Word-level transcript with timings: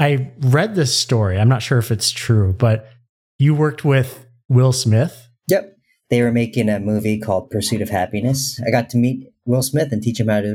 I 0.00 0.30
read 0.38 0.76
this 0.76 0.96
story. 0.96 1.40
I'm 1.40 1.48
not 1.48 1.60
sure 1.60 1.78
if 1.78 1.90
it's 1.90 2.12
true, 2.12 2.52
but 2.52 2.88
you 3.36 3.52
worked 3.52 3.84
with 3.84 4.28
Will 4.48 4.72
Smith. 4.72 5.28
Yep. 5.48 5.76
They 6.08 6.22
were 6.22 6.30
making 6.30 6.68
a 6.68 6.78
movie 6.78 7.18
called 7.18 7.50
Pursuit 7.50 7.82
of 7.82 7.88
Happiness. 7.88 8.60
I 8.64 8.70
got 8.70 8.90
to 8.90 8.96
meet 8.96 9.32
Will 9.44 9.60
Smith 9.60 9.90
and 9.90 10.00
teach 10.00 10.20
him 10.20 10.28
how 10.28 10.42
to. 10.42 10.54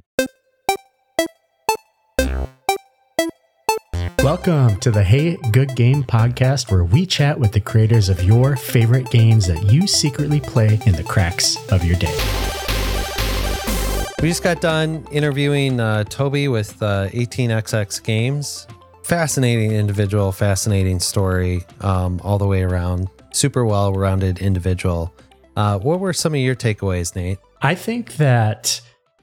Welcome 4.19 4.79
to 4.79 4.91
the 4.91 5.03
Hey 5.03 5.35
Good 5.51 5.75
Game 5.75 6.05
podcast, 6.05 6.71
where 6.71 6.85
we 6.85 7.05
chat 7.05 7.37
with 7.37 7.51
the 7.51 7.59
creators 7.59 8.07
of 8.07 8.23
your 8.23 8.55
favorite 8.55 9.09
games 9.09 9.47
that 9.47 9.69
you 9.69 9.87
secretly 9.87 10.39
play 10.39 10.79
in 10.85 10.95
the 10.95 11.03
cracks 11.03 11.57
of 11.69 11.83
your 11.83 11.97
day. 11.97 12.15
We 14.21 14.29
just 14.29 14.41
got 14.41 14.61
done 14.61 15.05
interviewing 15.11 15.81
uh, 15.81 16.05
Toby 16.05 16.47
with 16.47 16.81
uh, 16.81 17.09
18xx 17.09 18.01
Games. 18.01 18.67
Fascinating 19.03 19.71
individual, 19.71 20.31
fascinating 20.31 20.99
story 20.99 21.65
um, 21.81 22.21
all 22.23 22.37
the 22.37 22.47
way 22.47 22.63
around. 22.63 23.09
Super 23.33 23.65
well 23.65 23.93
rounded 23.93 24.39
individual. 24.39 25.13
Uh, 25.55 25.77
what 25.79 25.99
were 25.99 26.13
some 26.13 26.33
of 26.33 26.39
your 26.39 26.55
takeaways, 26.55 27.15
Nate? 27.15 27.39
I 27.61 27.75
think 27.75 28.15
that 28.15 28.81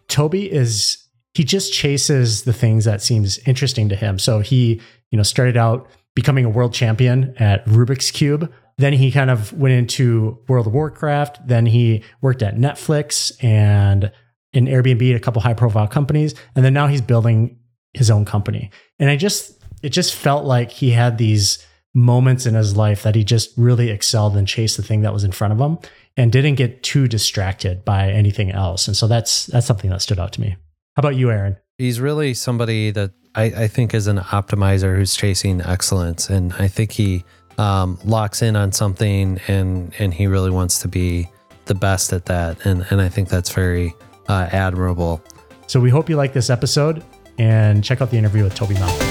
Toby 0.09 0.51
is 0.51 0.99
he 1.35 1.45
just 1.45 1.73
chases 1.73 2.43
the 2.43 2.53
things 2.53 2.85
that 2.85 3.01
seems 3.01 3.39
interesting 3.47 3.89
to 3.89 3.97
him. 3.97 4.19
So 4.19 4.41
he, 4.41 4.81
you 5.11 5.17
know, 5.17 5.23
started 5.23 5.57
out 5.57 5.89
becoming 6.15 6.45
a 6.45 6.51
world 6.51 6.75
champion 6.75 7.35
at 7.39 7.65
Rubik's 7.67 8.11
Cube. 8.11 8.53
Then 8.79 8.93
he 8.93 9.13
kind 9.13 9.31
of 9.31 9.53
went 9.53 9.75
into 9.75 10.39
World 10.49 10.67
of 10.67 10.73
Warcraft. 10.73 11.47
Then 11.47 11.67
he 11.67 12.03
worked 12.21 12.43
at 12.43 12.57
Netflix 12.57 13.33
and 13.43 14.11
in 14.53 14.67
Airbnb 14.67 15.15
a 15.15 15.21
couple 15.21 15.41
high 15.41 15.55
profile 15.55 15.87
companies. 15.87 16.35
And 16.57 16.65
then 16.65 16.75
now 16.75 16.89
he's 16.89 17.01
building 17.01 17.59
his 17.93 18.11
own 18.11 18.25
company. 18.25 18.71
And 18.99 19.09
I 19.09 19.17
just 19.17 19.60
it 19.83 19.91
just 19.91 20.15
felt 20.15 20.45
like 20.45 20.71
he 20.71 20.91
had 20.91 21.19
these 21.19 21.67
moments 21.95 22.47
in 22.47 22.55
his 22.55 22.77
life 22.77 23.03
that 23.03 23.15
he 23.15 23.25
just 23.25 23.53
really 23.57 23.91
excelled 23.91 24.37
and 24.37 24.47
chased 24.47 24.77
the 24.77 24.83
thing 24.83 25.03
that 25.03 25.13
was 25.13 25.25
in 25.25 25.33
front 25.33 25.53
of 25.53 25.59
him 25.59 25.79
and 26.17 26.31
didn't 26.31 26.55
get 26.55 26.83
too 26.83 27.09
distracted 27.09 27.85
by 27.85 28.11
anything 28.11 28.51
else. 28.51 28.87
And 28.87 28.97
so 28.97 29.07
that's 29.09 29.47
that's 29.47 29.67
something 29.67 29.91
that 29.91 30.03
stood 30.03 30.19
out 30.19 30.33
to 30.35 30.41
me. 30.41 30.57
How 30.97 31.01
about 31.01 31.17
you, 31.17 31.31
Aaron? 31.31 31.57
He's 31.79 32.01
really 32.01 32.35
somebody 32.35 32.91
that 32.91 33.13
I, 33.35 33.45
I 33.45 33.69
think 33.69 33.95
is 33.95 34.07
an 34.07 34.19
optimizer 34.19 34.97
who's 34.97 35.15
chasing 35.17 35.61
excellence. 35.63 36.29
And 36.29 36.53
I 36.55 36.69
think 36.69 36.93
he 36.93 37.25
um, 37.59 37.99
locks 38.05 38.43
in 38.43 38.57
on 38.57 38.73
something 38.73 39.41
and 39.49 39.93
and 39.99 40.13
he 40.13 40.27
really 40.27 40.51
wants 40.51 40.81
to 40.81 40.89
be 40.89 41.29
the 41.67 41.75
best 41.75 42.13
at 42.13 42.27
that. 42.27 42.65
And 42.67 42.87
and 42.91 43.01
I 43.01 43.09
think 43.09 43.29
that's 43.29 43.51
very 43.51 43.95
uh, 44.29 44.49
admirable. 44.53 45.23
So 45.67 45.81
we 45.81 45.91
hope 45.91 46.09
you 46.09 46.17
like 46.17 46.33
this 46.33 46.51
episode 46.51 47.05
and 47.39 47.83
check 47.83 48.01
out 48.01 48.11
the 48.11 48.19
interview 48.19 48.45
with 48.45 48.55
Toby 48.55 48.75
Mao. 48.75 49.10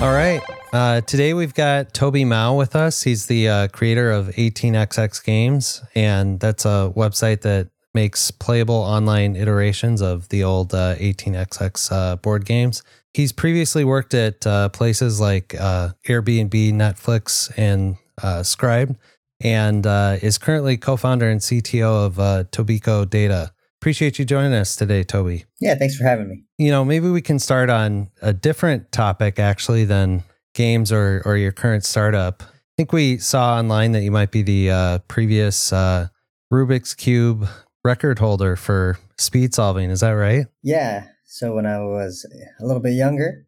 All 0.00 0.12
right. 0.12 0.40
Uh, 0.72 1.00
today 1.00 1.34
we've 1.34 1.54
got 1.54 1.92
Toby 1.92 2.24
Mao 2.24 2.54
with 2.54 2.76
us. 2.76 3.02
He's 3.02 3.26
the 3.26 3.48
uh, 3.48 3.68
creator 3.68 4.12
of 4.12 4.28
18xx 4.28 5.24
Games, 5.24 5.82
and 5.92 6.38
that's 6.38 6.64
a 6.64 6.92
website 6.96 7.40
that 7.40 7.70
makes 7.94 8.30
playable 8.30 8.76
online 8.76 9.34
iterations 9.34 10.00
of 10.00 10.28
the 10.28 10.44
old 10.44 10.72
uh, 10.72 10.94
18xx 10.94 11.90
uh, 11.90 12.14
board 12.14 12.44
games. 12.44 12.84
He's 13.12 13.32
previously 13.32 13.82
worked 13.82 14.14
at 14.14 14.46
uh, 14.46 14.68
places 14.68 15.20
like 15.20 15.56
uh, 15.58 15.90
Airbnb, 16.06 16.52
Netflix, 16.74 17.50
and 17.56 17.96
Scribd, 18.20 18.94
and 19.40 19.84
is 20.22 20.38
currently 20.38 20.76
co-founder 20.76 21.28
and 21.28 21.40
CTO 21.40 22.06
of 22.06 22.50
Tobiko 22.52 23.08
Data. 23.10 23.52
Appreciate 23.80 24.18
you 24.18 24.24
joining 24.24 24.54
us 24.54 24.74
today, 24.74 25.04
Toby. 25.04 25.44
Yeah, 25.60 25.76
thanks 25.76 25.96
for 25.96 26.04
having 26.04 26.28
me. 26.28 26.44
You 26.58 26.70
know, 26.70 26.84
maybe 26.84 27.08
we 27.10 27.22
can 27.22 27.38
start 27.38 27.70
on 27.70 28.10
a 28.20 28.32
different 28.32 28.90
topic 28.90 29.38
actually 29.38 29.84
than 29.84 30.24
games 30.54 30.90
or 30.90 31.22
or 31.24 31.36
your 31.36 31.52
current 31.52 31.84
startup. 31.84 32.42
I 32.42 32.76
think 32.76 32.92
we 32.92 33.18
saw 33.18 33.56
online 33.56 33.92
that 33.92 34.02
you 34.02 34.10
might 34.10 34.32
be 34.32 34.42
the 34.42 34.70
uh, 34.70 34.98
previous 35.06 35.72
uh, 35.72 36.08
Rubik's 36.52 36.94
Cube 36.94 37.48
record 37.84 38.18
holder 38.18 38.56
for 38.56 38.98
speed 39.16 39.54
solving. 39.54 39.90
Is 39.90 40.00
that 40.00 40.10
right? 40.10 40.46
Yeah. 40.62 41.06
So 41.24 41.54
when 41.54 41.66
I 41.66 41.78
was 41.78 42.26
a 42.60 42.64
little 42.66 42.82
bit 42.82 42.94
younger, 42.94 43.46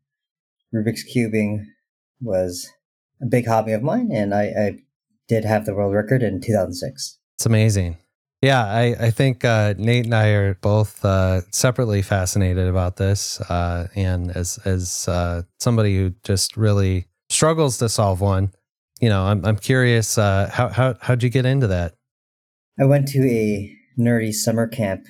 Rubik's 0.75 1.05
cubing 1.05 1.65
was 2.21 2.71
a 3.21 3.27
big 3.27 3.47
hobby 3.47 3.73
of 3.73 3.83
mine, 3.83 4.11
and 4.13 4.35
I, 4.35 4.43
I 4.45 4.79
did 5.29 5.45
have 5.45 5.67
the 5.67 5.75
world 5.75 5.95
record 5.95 6.23
in 6.23 6.41
2006. 6.41 7.19
It's 7.37 7.47
amazing. 7.47 7.97
Yeah, 8.43 8.65
I, 8.65 8.97
I 8.99 9.11
think 9.11 9.45
uh, 9.45 9.75
Nate 9.77 10.07
and 10.07 10.15
I 10.15 10.29
are 10.29 10.55
both 10.55 11.05
uh, 11.05 11.43
separately 11.51 12.01
fascinated 12.01 12.69
about 12.69 12.97
this. 12.97 13.39
Uh, 13.43 13.89
and 13.95 14.31
as 14.31 14.59
as 14.65 15.07
uh, 15.09 15.43
somebody 15.59 15.97
who 15.97 16.15
just 16.25 16.57
really 16.57 17.07
struggles 17.29 17.77
to 17.79 17.89
solve 17.91 18.23
one, 18.23 18.53
you 19.01 19.11
know, 19.11 19.25
I'm 19.25 19.45
I'm 19.45 19.57
curious 19.57 20.17
uh, 20.17 20.49
how 20.51 20.69
how 20.69 20.95
how'd 21.03 21.23
you 21.23 21.29
get 21.29 21.45
into 21.45 21.67
that? 21.67 21.97
I 22.81 22.87
went 22.87 23.09
to 23.09 23.19
a 23.29 23.77
nerdy 23.99 24.33
summer 24.33 24.67
camp 24.67 25.05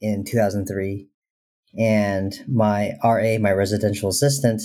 in 0.00 0.24
2003, 0.24 1.06
and 1.78 2.32
my 2.48 2.92
RA, 3.04 3.36
my 3.38 3.52
residential 3.52 4.08
assistant, 4.08 4.62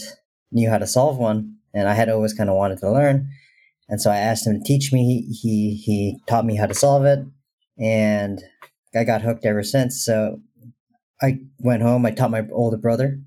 knew 0.53 0.69
how 0.69 0.77
to 0.77 0.87
solve 0.87 1.17
one, 1.17 1.57
and 1.73 1.89
I 1.89 1.95
had 1.95 2.07
always 2.07 2.33
kind 2.33 2.49
of 2.49 2.55
wanted 2.55 2.79
to 2.79 2.89
learn. 2.89 3.27
And 3.89 4.01
so 4.01 4.09
I 4.09 4.17
asked 4.17 4.47
him 4.47 4.53
to 4.53 4.63
teach 4.63 4.93
me. 4.93 5.03
He 5.03 5.33
he, 5.33 5.75
he 5.83 6.19
taught 6.27 6.45
me 6.45 6.55
how 6.55 6.65
to 6.65 6.73
solve 6.73 7.03
it 7.03 7.19
and 7.79 8.41
I 8.95 9.03
got 9.03 9.21
hooked 9.21 9.45
ever 9.45 9.63
since. 9.63 10.03
So 10.03 10.39
I 11.21 11.39
went 11.59 11.83
home. 11.83 12.05
I 12.05 12.11
taught 12.11 12.31
my 12.31 12.47
older 12.51 12.77
brother, 12.77 13.19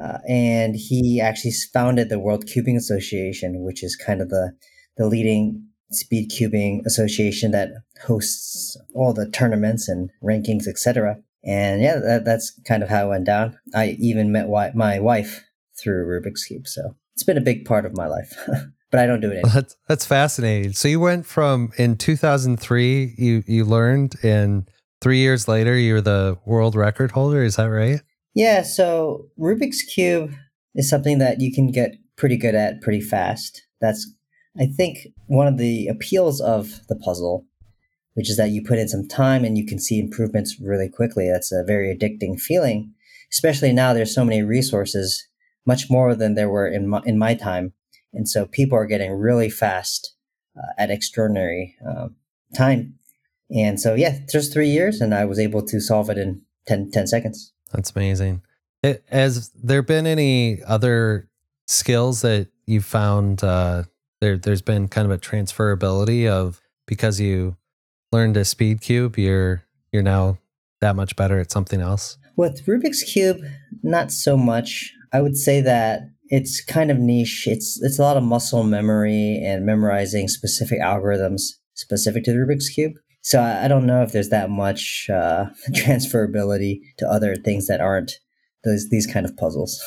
uh, 0.00 0.18
and 0.28 0.74
he 0.76 1.20
actually 1.20 1.52
founded 1.72 2.08
the 2.08 2.18
World 2.18 2.46
Cubing 2.46 2.76
Association, 2.76 3.64
which 3.64 3.82
is 3.82 3.96
kind 3.96 4.20
of 4.20 4.28
the 4.28 4.52
the 4.96 5.06
leading 5.06 5.66
speed 5.90 6.30
cubing 6.30 6.84
association 6.86 7.50
that 7.52 7.70
hosts 8.06 8.76
all 8.94 9.12
the 9.12 9.28
tournaments 9.30 9.88
and 9.88 10.10
rankings, 10.22 10.66
etc. 10.66 11.16
And 11.44 11.82
yeah, 11.82 11.96
that, 11.96 12.24
that's 12.24 12.58
kind 12.66 12.82
of 12.82 12.88
how 12.88 13.06
it 13.06 13.10
went 13.10 13.26
down. 13.26 13.58
I 13.74 13.96
even 14.00 14.32
met 14.32 14.42
wi- 14.42 14.72
my 14.74 14.98
wife 14.98 15.44
through 15.78 16.06
Rubik's 16.06 16.44
Cube, 16.44 16.66
so 16.66 16.96
it's 17.14 17.24
been 17.24 17.38
a 17.38 17.42
big 17.42 17.64
part 17.64 17.84
of 17.84 17.96
my 17.96 18.06
life. 18.06 18.36
but 18.94 19.02
I 19.02 19.06
don't 19.06 19.18
do 19.18 19.26
it 19.32 19.38
anymore. 19.38 19.50
That's 19.52 19.76
that's 19.88 20.06
fascinating. 20.06 20.72
So 20.72 20.86
you 20.86 21.00
went 21.00 21.26
from 21.26 21.72
in 21.78 21.96
2003 21.96 23.14
you 23.18 23.42
you 23.44 23.64
learned 23.64 24.14
and 24.22 24.70
3 25.00 25.18
years 25.18 25.48
later 25.48 25.76
you're 25.76 26.00
the 26.00 26.38
world 26.46 26.76
record 26.76 27.10
holder, 27.10 27.42
is 27.42 27.56
that 27.56 27.64
right? 27.64 28.00
Yeah, 28.36 28.62
so 28.62 29.26
Rubik's 29.36 29.82
cube 29.82 30.32
is 30.76 30.88
something 30.88 31.18
that 31.18 31.40
you 31.40 31.52
can 31.52 31.72
get 31.72 31.96
pretty 32.16 32.36
good 32.36 32.54
at 32.54 32.82
pretty 32.82 33.00
fast. 33.00 33.66
That's 33.80 34.08
I 34.60 34.66
think 34.66 35.08
one 35.26 35.48
of 35.48 35.58
the 35.58 35.88
appeals 35.88 36.40
of 36.40 36.86
the 36.88 36.94
puzzle, 36.94 37.46
which 38.12 38.30
is 38.30 38.36
that 38.36 38.50
you 38.50 38.62
put 38.62 38.78
in 38.78 38.86
some 38.86 39.08
time 39.08 39.44
and 39.44 39.58
you 39.58 39.66
can 39.66 39.80
see 39.80 39.98
improvements 39.98 40.60
really 40.60 40.88
quickly. 40.88 41.28
That's 41.28 41.50
a 41.50 41.64
very 41.66 41.92
addicting 41.92 42.40
feeling, 42.40 42.94
especially 43.32 43.72
now 43.72 43.92
there's 43.92 44.14
so 44.14 44.24
many 44.24 44.44
resources, 44.44 45.26
much 45.66 45.90
more 45.90 46.14
than 46.14 46.36
there 46.36 46.48
were 46.48 46.68
in 46.68 46.86
my, 46.86 47.02
in 47.04 47.18
my 47.18 47.34
time 47.34 47.72
and 48.14 48.28
so 48.28 48.46
people 48.46 48.78
are 48.78 48.86
getting 48.86 49.12
really 49.12 49.50
fast 49.50 50.14
uh, 50.56 50.72
at 50.78 50.90
extraordinary 50.90 51.76
um, 51.86 52.16
time. 52.56 52.94
And 53.54 53.78
so, 53.80 53.94
yeah, 53.94 54.18
just 54.30 54.52
three 54.52 54.68
years, 54.68 55.00
and 55.00 55.14
I 55.14 55.24
was 55.24 55.38
able 55.38 55.62
to 55.62 55.80
solve 55.80 56.10
it 56.10 56.18
in 56.18 56.42
10, 56.66 56.90
10 56.92 57.06
seconds. 57.06 57.52
That's 57.72 57.92
amazing. 57.94 58.42
It, 58.82 59.04
has 59.10 59.50
there 59.50 59.82
been 59.82 60.06
any 60.06 60.62
other 60.62 61.28
skills 61.66 62.22
that 62.22 62.48
you 62.66 62.80
found 62.80 63.42
uh, 63.42 63.84
there? 64.20 64.38
There's 64.38 64.62
been 64.62 64.88
kind 64.88 65.04
of 65.04 65.10
a 65.10 65.18
transferability 65.18 66.28
of 66.28 66.60
because 66.86 67.20
you 67.20 67.56
learned 68.12 68.36
a 68.36 68.44
speed 68.44 68.80
cube, 68.80 69.18
you're 69.18 69.62
you're 69.92 70.02
now 70.02 70.38
that 70.80 70.96
much 70.96 71.16
better 71.16 71.38
at 71.38 71.50
something 71.50 71.80
else. 71.80 72.18
With 72.36 72.66
Rubik's 72.66 73.02
cube, 73.02 73.40
not 73.82 74.10
so 74.10 74.36
much. 74.36 74.92
I 75.12 75.20
would 75.20 75.36
say 75.36 75.60
that 75.62 76.02
it's 76.26 76.64
kind 76.64 76.90
of 76.90 76.98
niche. 76.98 77.46
It's 77.46 77.80
it's 77.82 77.98
a 77.98 78.02
lot 78.02 78.16
of 78.16 78.22
muscle 78.22 78.62
memory 78.62 79.40
and 79.44 79.66
memorizing 79.66 80.28
specific 80.28 80.80
algorithms 80.80 81.42
specific 81.74 82.24
to 82.24 82.32
the 82.32 82.38
Rubik's 82.38 82.68
cube. 82.68 82.92
So 83.22 83.40
I, 83.40 83.64
I 83.64 83.68
don't 83.68 83.86
know 83.86 84.02
if 84.02 84.12
there's 84.12 84.28
that 84.28 84.50
much 84.50 85.08
uh, 85.10 85.46
transferability 85.70 86.80
to 86.98 87.08
other 87.08 87.36
things 87.36 87.66
that 87.66 87.80
aren't 87.80 88.12
those 88.64 88.88
these 88.90 89.06
kind 89.06 89.26
of 89.26 89.36
puzzles. 89.36 89.82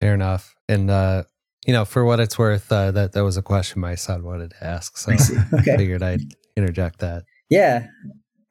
Fair 0.00 0.14
enough. 0.14 0.54
And 0.68 0.90
uh, 0.90 1.24
you 1.66 1.72
know, 1.72 1.84
for 1.84 2.04
what 2.04 2.20
it's 2.20 2.38
worth, 2.38 2.70
uh, 2.70 2.90
that 2.92 3.12
that 3.12 3.24
was 3.24 3.36
a 3.36 3.42
question 3.42 3.80
my 3.80 3.94
son 3.94 4.24
wanted 4.24 4.50
to 4.50 4.64
ask, 4.64 4.96
so 4.96 5.12
I 5.12 5.58
okay. 5.60 5.76
figured 5.76 6.02
I'd 6.02 6.22
interject 6.56 7.00
that. 7.00 7.24
Yeah, 7.50 7.86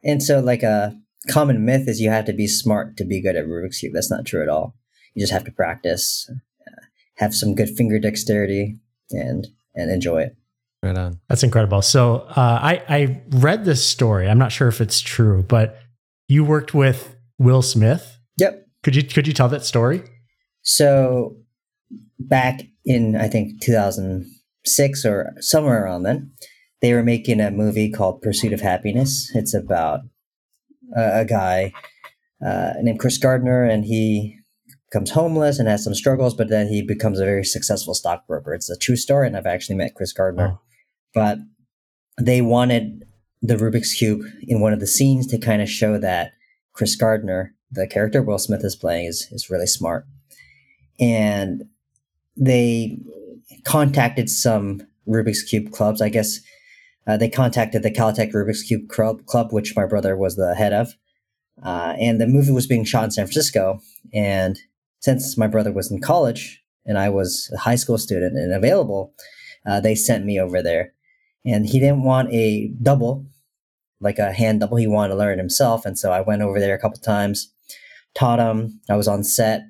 and 0.03 0.21
so 0.21 0.39
like 0.39 0.63
a 0.63 0.95
common 1.29 1.65
myth 1.65 1.87
is 1.87 1.99
you 1.99 2.09
have 2.09 2.25
to 2.25 2.33
be 2.33 2.47
smart 2.47 2.97
to 2.97 3.05
be 3.05 3.21
good 3.21 3.35
at 3.35 3.45
Rubik's 3.45 3.79
cube. 3.79 3.93
That's 3.93 4.11
not 4.11 4.25
true 4.25 4.41
at 4.41 4.49
all. 4.49 4.75
You 5.13 5.21
just 5.21 5.33
have 5.33 5.45
to 5.45 5.51
practice 5.51 6.29
have 7.17 7.33
some 7.33 7.55
good 7.55 7.69
finger 7.69 7.99
dexterity 7.99 8.79
and 9.11 9.47
and 9.75 9.91
enjoy 9.91 10.23
it. 10.23 10.35
Right 10.83 10.97
on. 10.97 11.19
That's 11.27 11.43
incredible. 11.43 11.81
So 11.81 12.27
uh, 12.29 12.59
I 12.61 12.83
I 12.87 13.21
read 13.29 13.65
this 13.65 13.85
story. 13.85 14.29
I'm 14.29 14.37
not 14.37 14.51
sure 14.51 14.67
if 14.67 14.81
it's 14.81 15.01
true, 15.01 15.43
but 15.43 15.79
you 16.27 16.43
worked 16.43 16.73
with 16.73 17.15
Will 17.39 17.61
Smith. 17.61 18.17
Yep. 18.37 18.67
Could 18.83 18.95
you 18.95 19.03
could 19.03 19.27
you 19.27 19.33
tell 19.33 19.49
that 19.49 19.65
story? 19.65 20.03
So 20.61 21.37
back 22.19 22.61
in 22.85 23.15
I 23.15 23.27
think 23.27 23.61
2006 23.61 25.05
or 25.05 25.33
somewhere 25.39 25.83
around 25.83 26.03
then, 26.03 26.31
they 26.81 26.93
were 26.93 27.03
making 27.03 27.41
a 27.41 27.51
movie 27.51 27.91
called 27.91 28.21
Pursuit 28.21 28.53
of 28.53 28.61
Happiness. 28.61 29.31
It's 29.33 29.53
about 29.53 30.01
a, 30.95 31.21
a 31.21 31.25
guy 31.25 31.73
uh, 32.45 32.73
named 32.81 32.99
Chris 32.99 33.17
Gardner, 33.17 33.63
and 33.63 33.85
he 33.85 34.36
becomes 34.89 35.11
homeless 35.11 35.59
and 35.59 35.67
has 35.67 35.83
some 35.83 35.93
struggles, 35.93 36.33
but 36.33 36.49
then 36.49 36.67
he 36.67 36.81
becomes 36.81 37.19
a 37.19 37.25
very 37.25 37.43
successful 37.43 37.93
stockbroker. 37.93 38.53
It's 38.53 38.69
a 38.69 38.77
true 38.77 38.95
story, 38.95 39.27
and 39.27 39.35
I've 39.35 39.45
actually 39.45 39.75
met 39.75 39.95
Chris 39.95 40.13
Gardner. 40.13 40.57
But 41.13 41.39
they 42.19 42.41
wanted 42.41 43.03
the 43.41 43.55
Rubik's 43.55 43.93
Cube 43.93 44.21
in 44.41 44.61
one 44.61 44.73
of 44.73 44.79
the 44.79 44.87
scenes 44.87 45.27
to 45.27 45.37
kind 45.37 45.61
of 45.61 45.69
show 45.69 45.97
that 45.97 46.31
Chris 46.73 46.95
Gardner, 46.95 47.53
the 47.71 47.87
character 47.87 48.21
Will 48.21 48.37
Smith 48.37 48.63
is 48.63 48.75
playing, 48.75 49.07
is, 49.07 49.27
is 49.31 49.49
really 49.49 49.67
smart. 49.67 50.05
And 50.99 51.65
they 52.35 52.97
contacted 53.65 54.29
some 54.29 54.81
Rubik's 55.07 55.43
Cube 55.43 55.71
clubs. 55.71 56.01
I 56.01 56.09
guess 56.09 56.39
uh, 57.07 57.17
they 57.17 57.29
contacted 57.29 57.83
the 57.83 57.91
Caltech 57.91 58.31
Rubik's 58.31 58.63
Cube 58.63 58.87
club, 58.89 59.25
club, 59.25 59.51
which 59.51 59.75
my 59.75 59.85
brother 59.85 60.15
was 60.15 60.35
the 60.35 60.55
head 60.55 60.73
of. 60.73 60.93
Uh, 61.61 61.95
and 61.99 62.21
the 62.21 62.27
movie 62.27 62.51
was 62.51 62.67
being 62.67 62.85
shot 62.85 63.05
in 63.05 63.11
San 63.11 63.25
Francisco. 63.25 63.79
And 64.13 64.59
since 64.99 65.37
my 65.37 65.47
brother 65.47 65.71
was 65.71 65.91
in 65.91 66.01
college 66.01 66.63
and 66.85 66.97
I 66.97 67.09
was 67.09 67.51
a 67.53 67.57
high 67.57 67.75
school 67.75 67.97
student 67.97 68.37
and 68.37 68.53
available, 68.53 69.13
uh, 69.65 69.79
they 69.79 69.95
sent 69.95 70.25
me 70.25 70.39
over 70.39 70.61
there. 70.61 70.93
And 71.45 71.65
he 71.65 71.79
didn't 71.79 72.03
want 72.03 72.33
a 72.33 72.69
double, 72.81 73.25
like 74.01 74.19
a 74.19 74.33
hand 74.33 74.59
double. 74.59 74.77
He 74.77 74.87
wanted 74.87 75.13
to 75.13 75.19
learn 75.19 75.37
himself. 75.37 75.85
And 75.85 75.97
so 75.97 76.11
I 76.11 76.21
went 76.21 76.41
over 76.41 76.59
there 76.59 76.75
a 76.75 76.79
couple 76.79 76.99
times, 76.99 77.51
taught 78.15 78.39
him. 78.39 78.81
I 78.89 78.95
was 78.95 79.07
on 79.07 79.23
set 79.23 79.61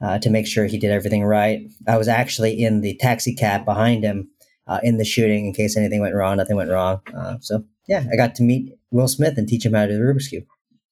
uh, 0.00 0.18
to 0.18 0.30
make 0.30 0.46
sure 0.46 0.66
he 0.66 0.78
did 0.78 0.90
everything 0.90 1.24
right. 1.24 1.60
I 1.86 1.96
was 1.96 2.08
actually 2.08 2.62
in 2.62 2.80
the 2.80 2.96
taxi 2.96 3.34
cab 3.34 3.64
behind 3.64 4.04
him 4.04 4.30
uh, 4.66 4.80
in 4.82 4.98
the 4.98 5.04
shooting 5.04 5.46
in 5.46 5.52
case 5.52 5.76
anything 5.76 6.00
went 6.00 6.14
wrong. 6.14 6.36
Nothing 6.36 6.56
went 6.56 6.70
wrong. 6.70 7.00
Uh, 7.14 7.36
so 7.40 7.64
yeah, 7.88 8.04
I 8.12 8.16
got 8.16 8.34
to 8.36 8.42
meet 8.42 8.72
Will 8.90 9.08
Smith 9.08 9.36
and 9.36 9.48
teach 9.48 9.66
him 9.66 9.74
how 9.74 9.86
to 9.86 9.92
do 9.92 9.98
the 9.98 10.04
Rubik's 10.04 10.28
cube. 10.28 10.44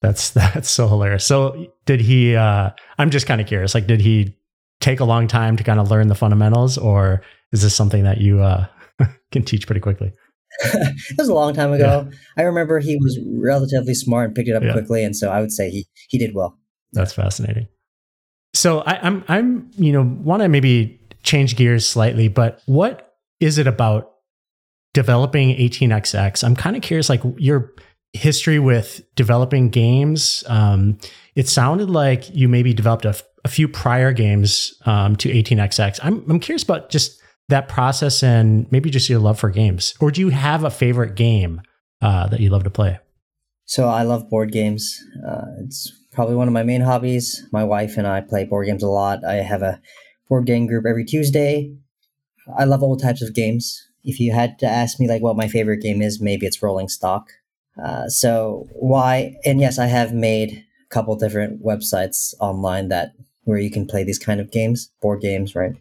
That's 0.03 0.31
that's 0.31 0.71
so 0.71 0.89
hilarious. 0.89 1.25
So 1.25 1.67
did 1.87 2.01
he? 2.01 2.37
Uh, 2.37 2.71
I'm 2.99 3.11
just 3.11 3.27
kind 3.27 3.41
of 3.41 3.47
curious. 3.47 3.75
Like, 3.75 3.87
did 3.87 4.01
he 4.01 4.37
take 4.81 5.01
a 5.01 5.05
long 5.05 5.29
time 5.29 5.57
to 5.57 5.65
kind 5.65 5.79
of 5.79 5.91
learn 5.91 6.09
the 6.09 6.15
fundamentals, 6.15 6.79
or 6.79 7.23
is 7.53 7.63
this 7.63 7.75
something 7.75 8.05
that 8.05 8.19
you 8.19 8.41
uh, 8.41 8.67
can 9.33 9.45
teach 9.45 9.67
pretty 9.67 9.81
quickly? 9.81 10.13
it 10.65 11.19
was 11.19 11.29
a 11.29 11.35
long 11.35 11.55
time 11.55 11.73
ago. 11.73 12.09
Yeah. 12.11 12.19
I 12.37 12.43
remember 12.43 12.81
he 12.81 12.97
was 12.97 13.19
relatively 13.39 13.95
smart 13.95 14.27
and 14.27 14.35
picked 14.35 14.49
it 14.49 14.57
up 14.57 14.63
yeah. 14.63 14.73
quickly, 14.73 15.05
and 15.05 15.15
so 15.15 15.31
I 15.31 15.41
would 15.41 15.53
say 15.53 15.71
he 15.71 15.87
he 16.09 16.19
did 16.19 16.35
well. 16.35 16.59
That's 16.93 17.13
fascinating. 17.13 17.69
So 18.55 18.81
I, 18.81 18.99
I'm 19.07 19.25
I'm 19.29 19.71
you 19.77 19.93
know 19.93 20.03
want 20.03 20.43
to 20.43 20.49
maybe 20.49 21.01
change 21.23 21.57
gears 21.57 21.89
slightly, 21.89 22.29
but 22.29 22.63
what 22.67 23.15
is 23.39 23.59
it 23.59 23.67
about 23.67 24.13
developing 24.93 25.51
18xx? 25.57 26.43
I'm 26.43 26.57
kind 26.57 26.77
of 26.77 26.83
curious, 26.83 27.09
like 27.09 27.23
your 27.37 27.73
history 28.13 28.59
with 28.59 29.03
developing 29.15 29.71
games. 29.71 30.45
Um, 30.47 30.99
it 31.35 31.49
sounded 31.49 31.91
like 31.91 32.35
you 32.35 32.49
maybe 32.49 32.75
developed 32.75 33.05
a, 33.05 33.15
a 33.45 33.49
few 33.49 33.69
prior 33.69 34.13
games 34.13 34.75
um, 34.87 35.17
to 35.17 35.29
18xx. 35.29 36.01
I'm 36.03 36.29
I'm 36.29 36.41
curious 36.41 36.63
about 36.63 36.91
just 36.91 37.21
that 37.49 37.69
process 37.69 38.23
and 38.23 38.71
maybe 38.71 38.91
just 38.91 39.09
your 39.09 39.19
love 39.19 39.39
for 39.39 39.51
games, 39.51 39.95
or 40.01 40.11
do 40.11 40.21
you 40.21 40.31
have 40.31 40.65
a 40.65 40.71
favorite 40.71 41.15
game 41.15 41.63
uh, 42.03 42.27
that 42.29 42.41
you 42.41 42.51
love 42.51 42.65
to 42.65 42.71
play? 42.71 42.99
So 43.65 43.89
I 43.89 44.03
love 44.03 44.29
board 44.29 44.51
games. 44.51 44.99
Uh, 45.27 45.45
it's 45.65 45.93
probably 46.13 46.35
one 46.35 46.49
of 46.49 46.55
my 46.55 46.65
main 46.65 46.81
hobbies. 46.81 47.47
My 47.53 47.63
wife 47.63 47.97
and 47.97 48.07
I 48.07 48.21
play 48.21 48.45
board 48.45 48.67
games 48.67 48.83
a 48.83 48.89
lot. 48.89 49.25
I 49.25 49.35
have 49.35 49.63
a 49.63 49.81
board 50.29 50.47
game 50.47 50.67
group 50.67 50.85
every 50.87 51.05
Tuesday. 51.05 51.73
I 52.59 52.65
love 52.65 52.83
all 52.83 52.97
types 52.97 53.23
of 53.23 53.35
games. 53.35 53.81
If 54.03 54.19
you 54.19 54.33
had 54.33 54.59
to 54.61 54.67
ask 54.67 54.99
me 54.99 55.09
like 55.09 55.23
what 55.23 55.37
my 55.37 55.47
favorite 55.47 55.83
game 55.83 56.03
is, 56.03 56.21
maybe 56.21 56.47
it's 56.47 56.63
Rolling 56.63 56.89
Stock. 56.89 57.31
Uh, 57.83 58.09
so 58.09 58.67
why? 58.73 59.37
And 59.45 59.61
yes, 59.61 59.79
I 59.79 59.87
have 59.87 60.13
made 60.13 60.53
a 60.53 60.95
couple 60.95 61.15
different 61.17 61.65
websites 61.65 62.35
online 62.41 62.89
that 62.89 63.13
where 63.45 63.59
you 63.59 63.71
can 63.71 63.87
play 63.87 64.05
these 64.05 64.19
kind 64.19 64.41
of 64.41 64.51
games, 64.51 64.91
board 65.01 65.21
games, 65.21 65.55
right? 65.55 65.73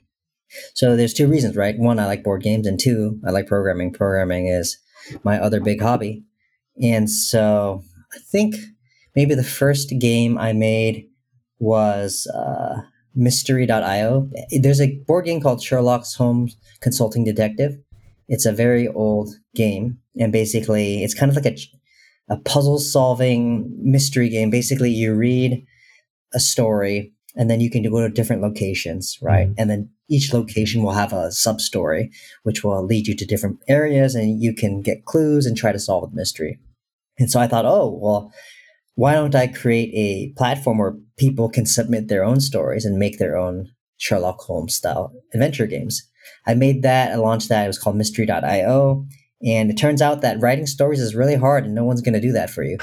So 0.74 0.96
there's 0.96 1.14
two 1.14 1.28
reasons, 1.28 1.56
right? 1.56 1.78
One, 1.78 2.00
I 2.00 2.06
like 2.06 2.24
board 2.24 2.42
games, 2.42 2.66
and 2.66 2.80
two, 2.80 3.20
I 3.26 3.32
like 3.32 3.48
programming. 3.48 3.94
Programming 3.94 4.48
is 4.48 4.78
my 5.24 5.40
other 5.40 5.60
big 5.60 5.82
hobby, 5.82 6.24
and 6.82 7.10
so 7.10 7.84
I 8.14 8.18
think 8.32 8.56
maybe 9.16 9.36
the 9.36 9.44
first 9.44 9.94
game 10.00 10.38
I 10.38 10.54
made 10.54 11.08
was 11.60 12.26
uh, 12.34 12.82
Mystery.io. 13.16 14.30
There's 14.52 14.82
a 14.82 14.96
board 15.06 15.26
game 15.26 15.42
called 15.42 15.62
Sherlock 15.62 16.06
Holmes 16.18 16.58
Consulting 16.80 17.24
Detective. 17.24 17.78
It's 18.28 18.46
a 18.46 18.52
very 18.52 18.88
old 18.88 19.36
game, 19.56 20.00
and 20.20 20.32
basically, 20.32 21.04
it's 21.04 21.14
kind 21.14 21.30
of 21.30 21.36
like 21.36 21.46
a 21.46 21.58
a 22.30 22.38
puzzle 22.38 22.80
solving 22.80 23.70
mystery 23.82 24.30
game. 24.30 24.50
Basically, 24.50 24.92
you 24.92 25.14
read 25.14 25.66
a 26.34 26.40
story 26.40 27.14
and 27.36 27.50
then 27.50 27.62
you 27.62 27.70
can 27.70 27.84
go 27.84 28.02
to 28.02 28.10
different 28.10 28.42
locations, 28.42 29.18
right? 29.22 29.48
Mm-hmm. 29.48 29.60
And 29.60 29.70
then 29.70 29.90
each 30.10 30.34
location 30.34 30.84
will 30.84 30.94
have 30.94 31.14
a 31.14 31.32
sub 31.32 31.62
story, 31.62 32.12
which 32.44 32.64
will 32.64 32.84
lead 32.86 33.08
you 33.08 33.16
to 33.16 33.26
different 33.26 33.60
areas 33.68 34.16
and 34.16 34.42
you 34.42 34.54
can 34.54 34.82
get 34.82 35.06
clues 35.06 35.46
and 35.46 35.56
try 35.56 35.72
to 35.72 35.80
solve 35.80 36.10
the 36.10 36.16
mystery. 36.16 36.60
And 37.18 37.30
so 37.30 37.40
I 37.40 37.48
thought, 37.48 37.66
oh, 37.66 37.98
well, 38.02 38.32
why 38.96 39.14
don't 39.14 39.36
I 39.36 39.48
create 39.48 39.92
a 39.94 40.34
platform 40.38 40.78
where 40.78 40.98
people 41.18 41.50
can 41.50 41.66
submit 41.66 42.08
their 42.08 42.24
own 42.24 42.40
stories 42.40 42.86
and 42.86 42.98
make 42.98 43.18
their 43.18 43.38
own 43.38 43.70
Sherlock 43.98 44.40
Holmes 44.42 44.76
style 44.76 45.14
adventure 45.34 45.68
games? 45.68 46.04
I 46.46 46.54
made 46.54 46.82
that, 46.84 47.12
I 47.12 47.16
launched 47.16 47.50
that. 47.50 47.64
It 47.64 47.68
was 47.68 47.80
called 47.80 47.96
mystery.io. 47.96 49.06
And 49.46 49.70
it 49.70 49.78
turns 49.78 50.02
out 50.02 50.22
that 50.22 50.42
writing 50.42 50.68
stories 50.68 51.00
is 51.00 51.16
really 51.16 51.36
hard 51.36 51.66
and 51.66 51.74
no 51.74 51.86
one's 51.86 52.02
going 52.02 52.14
to 52.14 52.22
do 52.22 52.34
that 52.34 52.50
for 52.50 52.64
you. 52.64 52.78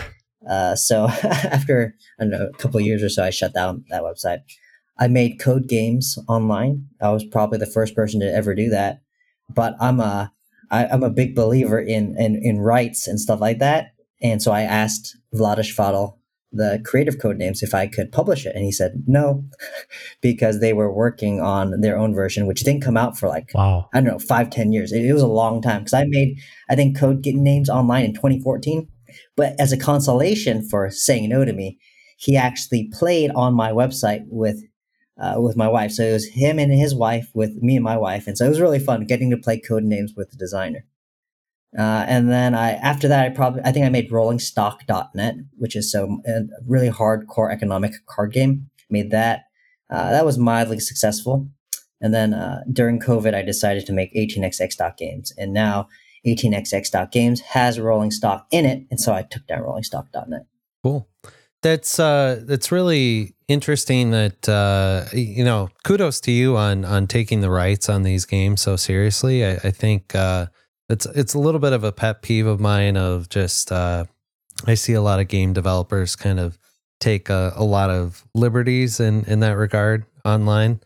Uh, 0.49 0.75
so 0.75 1.05
after, 1.23 1.95
I 2.19 2.25
don't 2.25 2.31
know, 2.31 2.51
a 2.53 2.57
couple 2.59 2.81
years 2.81 3.03
or 3.03 3.09
so, 3.09 3.25
I 3.25 3.31
shut 3.31 3.53
down 3.53 3.85
that 3.91 4.03
website. 4.03 4.39
I 4.99 5.09
made 5.09 5.39
Codenames 5.39 6.19
online. 6.29 6.87
I 7.03 7.11
was 7.11 7.25
probably 7.25 7.59
the 7.59 7.67
first 7.67 7.95
person 7.95 8.21
to 8.21 8.33
ever 8.33 8.55
do 8.55 8.71
that. 8.71 9.01
But 9.51 9.75
I'm 9.81 10.01
a, 10.01 10.33
I, 10.71 10.87
I'm 10.87 11.03
a 11.03 11.11
big 11.11 11.35
believer 11.35 11.79
in, 11.79 12.17
in, 12.19 12.41
in 12.43 12.59
rights 12.59 13.07
and 13.07 13.21
stuff 13.21 13.41
like 13.41 13.59
that. 13.59 13.93
And 14.23 14.41
so 14.41 14.53
I 14.53 14.63
asked 14.63 15.17
Vlaada 15.35 15.59
Chvátil, 15.59 16.16
the 16.53 16.81
creative 16.85 17.17
Codenames 17.17 17.63
if 17.63 17.75
I 17.75 17.87
could 17.87 18.13
publish 18.13 18.47
it. 18.47 18.55
And 18.55 18.65
he 18.65 18.73
said 18.73 19.05
no, 19.07 19.45
because 20.21 20.61
they 20.61 20.73
were 20.73 20.93
working 20.93 21.41
on 21.41 21.81
their 21.81 21.99
own 21.99 22.15
version, 22.15 22.47
which 22.47 22.63
didn't 22.63 22.83
come 22.83 22.97
out 22.97 23.19
for 23.19 23.29
like, 23.29 23.51
wow, 23.55 23.89
I 23.93 24.01
don't 24.01 24.13
know, 24.13 24.19
five 24.19 24.51
ten 24.51 24.73
years. 24.73 24.93
It, 24.93 25.05
it 25.05 25.13
was 25.13 25.23
a 25.23 25.29
long 25.29 25.61
time 25.63 25.81
because 25.81 25.95
I 25.95 26.05
made, 26.07 26.39
I 26.71 26.77
think, 26.77 26.99
code 26.99 27.23
getting 27.23 27.43
names 27.43 27.69
online 27.69 28.05
in 28.05 28.15
2014. 28.15 28.89
But 29.37 29.55
as 29.59 29.73
a 29.73 29.79
consolation 29.79 30.67
for 30.69 30.91
saying 30.91 31.29
no 31.29 31.45
to 31.45 31.53
me, 31.53 31.79
he 32.17 32.37
actually 32.37 32.91
played 32.93 33.31
on 33.33 33.55
my 33.55 33.71
website 33.73 34.25
with 34.27 34.63
uh, 35.19 35.35
with 35.39 35.57
my 35.57 35.69
wife. 35.69 35.93
So 35.93 36.05
it 36.05 36.13
was 36.13 36.29
him 36.29 36.59
and 36.59 36.73
his 36.73 36.95
wife 36.95 37.31
with 37.35 37.57
me 37.63 37.77
and 37.77 37.85
my 37.85 37.97
wife. 37.97 38.27
And 38.27 38.37
so 38.37 38.45
it 38.45 38.51
was 38.51 38.61
really 38.61 38.79
fun 38.79 39.07
getting 39.07 39.31
to 39.31 39.37
play 39.37 39.61
Codenames 39.61 40.11
with 40.17 40.31
the 40.31 40.37
designer. 40.37 40.85
Uh, 41.77 42.05
and 42.09 42.31
then 42.31 42.55
I, 42.55 42.73
after 42.73 43.07
that, 43.09 43.27
I 43.27 43.29
probably, 43.29 43.61
I 43.65 43.73
think 43.73 43.85
I 43.85 43.91
made 43.91 44.11
rollingstock.net, 44.11 45.35
which 45.59 45.77
is 45.77 45.93
so 45.93 46.21
a 46.27 46.43
really 46.67 46.89
hardcore 46.89 47.53
economic 47.53 47.93
card 48.07 48.33
game. 48.33 48.71
Made 48.89 49.11
that. 49.11 49.45
Uh, 49.91 50.11
that 50.11 50.25
was 50.25 50.39
mildly 50.39 50.81
successful. 50.81 51.49
And 52.01 52.15
then 52.15 52.35
uh, 52.35 52.63
during 52.73 53.01
COVID, 53.01 53.35
I 53.35 53.43
decided 53.43 53.87
to 53.87 53.93
make 53.93 54.15
18xx.games. 54.15 55.33
And 55.37 55.53
now 55.53 55.89
18xx.games 56.27 57.41
has 57.41 57.79
Rolling 57.79 58.11
Stock 58.11 58.47
in 58.51 58.65
it. 58.65 58.87
And 58.91 59.01
so 59.01 59.13
I 59.13 59.23
took 59.23 59.47
down 59.47 59.61
rollingstock.net. 59.61 60.47
Cool. 60.83 61.09
That's 61.63 61.99
uh 61.99 62.43
that's 62.45 62.71
really 62.71 63.35
interesting 63.49 64.11
that 64.11 64.49
uh 64.49 65.07
you 65.13 65.45
know 65.45 65.69
kudos 65.85 66.21
to 66.21 66.31
you 66.31 66.57
on 66.57 66.85
on 66.85 67.09
taking 67.09 67.41
the 67.41 67.51
rights 67.51 67.89
on 67.89 68.03
these 68.03 68.25
games 68.25 68.61
so 68.61 68.77
seriously. 68.77 69.45
I, 69.45 69.53
I 69.55 69.71
think 69.73 70.15
uh 70.15 70.47
it's 70.89 71.07
it's 71.07 71.35
a 71.35 71.39
little 71.39 71.61
bit 71.61 71.73
of 71.73 71.85
a 71.85 71.93
pet 71.93 72.23
peeve 72.23 72.47
of 72.47 72.61
mine 72.61 72.97
of 72.97 73.29
just 73.29 73.73
uh, 73.73 74.05
I 74.67 74.75
see 74.75 74.93
a 74.93 75.03
lot 75.03 75.21
of 75.21 75.29
game 75.29 75.53
developers 75.53 76.17
kind 76.17 76.41
of 76.41 76.59
take 77.01 77.29
a, 77.29 77.53
a 77.57 77.65
lot 77.65 77.91
of 77.91 78.25
liberties 78.35 79.01
in 79.01 79.25
in 79.25 79.41
that 79.41 79.57
regard 79.57 80.05
online. 80.25 80.81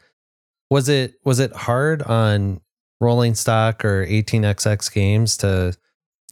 Was 0.71 0.88
it 0.88 1.14
was 1.25 1.38
it 1.38 1.52
hard 1.52 2.02
on 2.02 2.61
Rolling 3.00 3.35
Stock 3.35 3.85
or 3.85 4.07
18xx 4.07 4.92
games 4.92 5.37
to 5.38 5.76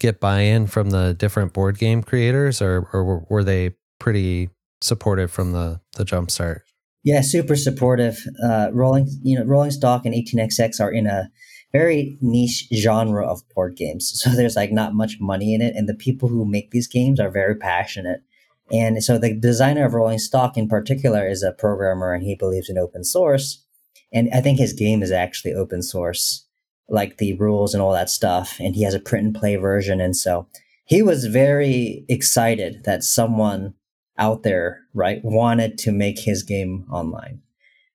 get 0.00 0.20
buy-in 0.20 0.66
from 0.66 0.90
the 0.90 1.14
different 1.14 1.52
board 1.52 1.78
game 1.78 2.02
creators, 2.02 2.62
or 2.62 2.88
or 2.92 3.26
were 3.28 3.44
they 3.44 3.74
pretty 3.98 4.50
supportive 4.80 5.30
from 5.30 5.52
the 5.52 5.80
the 5.96 6.04
jump 6.04 6.30
start? 6.30 6.62
Yeah, 7.04 7.20
super 7.22 7.56
supportive. 7.56 8.18
Uh, 8.44 8.68
Rolling, 8.72 9.08
you 9.22 9.38
know, 9.38 9.44
Rolling 9.44 9.70
Stock 9.70 10.04
and 10.04 10.14
18xx 10.14 10.80
are 10.80 10.90
in 10.90 11.06
a 11.06 11.30
very 11.72 12.16
niche 12.20 12.68
genre 12.74 13.26
of 13.26 13.42
board 13.54 13.76
games. 13.76 14.12
So 14.28 14.30
there's 14.30 14.56
like 14.56 14.72
not 14.72 14.94
much 14.94 15.16
money 15.20 15.54
in 15.54 15.62
it, 15.62 15.74
and 15.76 15.88
the 15.88 15.94
people 15.94 16.28
who 16.28 16.44
make 16.44 16.70
these 16.70 16.88
games 16.88 17.20
are 17.20 17.30
very 17.30 17.54
passionate. 17.54 18.22
And 18.70 19.02
so 19.02 19.18
the 19.18 19.34
designer 19.34 19.86
of 19.86 19.94
Rolling 19.94 20.18
Stock 20.18 20.56
in 20.56 20.68
particular 20.68 21.26
is 21.26 21.42
a 21.42 21.52
programmer 21.52 22.12
and 22.12 22.22
he 22.22 22.34
believes 22.34 22.68
in 22.68 22.76
open 22.76 23.02
source. 23.02 23.64
And 24.12 24.28
I 24.32 24.40
think 24.40 24.58
his 24.58 24.72
game 24.72 25.02
is 25.02 25.10
actually 25.10 25.54
open 25.54 25.82
source, 25.82 26.46
like 26.88 27.16
the 27.16 27.34
rules 27.34 27.74
and 27.74 27.82
all 27.82 27.92
that 27.92 28.10
stuff. 28.10 28.56
And 28.60 28.74
he 28.74 28.82
has 28.82 28.94
a 28.94 29.00
print 29.00 29.26
and 29.26 29.34
play 29.34 29.56
version. 29.56 30.00
And 30.00 30.16
so 30.16 30.48
he 30.84 31.02
was 31.02 31.26
very 31.26 32.04
excited 32.08 32.84
that 32.84 33.04
someone 33.04 33.74
out 34.18 34.42
there, 34.42 34.80
right, 34.94 35.20
wanted 35.22 35.78
to 35.78 35.92
make 35.92 36.18
his 36.18 36.42
game 36.42 36.86
online. 36.90 37.40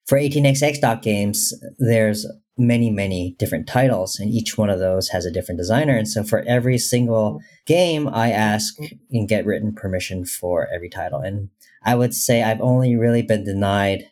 For 0.06 0.18
18xx.games, 0.18 1.54
there's 1.78 2.26
many, 2.56 2.90
many 2.90 3.34
different 3.38 3.66
titles, 3.66 4.18
and 4.18 4.30
each 4.30 4.56
one 4.56 4.70
of 4.70 4.78
those 4.78 5.08
has 5.08 5.24
a 5.24 5.30
different 5.30 5.58
designer. 5.58 5.96
And 5.96 6.08
so 6.08 6.22
for 6.22 6.44
every 6.46 6.78
single 6.78 7.40
game, 7.66 8.08
I 8.08 8.30
ask 8.30 8.76
and 9.10 9.28
get 9.28 9.44
written 9.44 9.74
permission 9.74 10.24
for 10.24 10.68
every 10.72 10.88
title. 10.88 11.20
And 11.20 11.50
I 11.82 11.94
would 11.94 12.14
say 12.14 12.42
I've 12.42 12.60
only 12.60 12.96
really 12.96 13.22
been 13.22 13.44
denied 13.44 14.04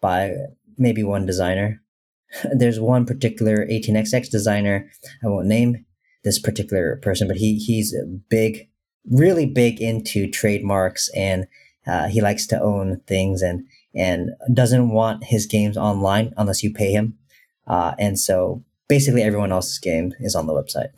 by 0.00 0.32
maybe 0.78 1.02
one 1.02 1.26
designer. 1.26 1.82
There's 2.52 2.80
one 2.80 3.04
particular 3.04 3.66
18xx 3.66 4.30
designer. 4.30 4.90
I 5.22 5.28
won't 5.28 5.46
name 5.46 5.84
this 6.24 6.38
particular 6.38 6.96
person, 6.96 7.28
but 7.28 7.36
he 7.36 7.56
he's 7.58 7.94
big, 8.28 8.68
really 9.10 9.46
big 9.46 9.80
into 9.80 10.30
trademarks, 10.30 11.08
and 11.14 11.46
uh, 11.86 12.08
he 12.08 12.20
likes 12.20 12.46
to 12.48 12.60
own 12.60 13.00
things 13.06 13.42
and 13.42 13.66
and 13.94 14.30
doesn't 14.52 14.90
want 14.90 15.24
his 15.24 15.46
games 15.46 15.76
online 15.76 16.32
unless 16.36 16.62
you 16.62 16.72
pay 16.72 16.92
him. 16.92 17.18
Uh, 17.66 17.94
and 17.98 18.18
so 18.18 18.62
basically 18.88 19.22
everyone 19.22 19.52
else's 19.52 19.78
game 19.78 20.12
is 20.20 20.34
on 20.34 20.46
the 20.46 20.52
website. 20.52 20.90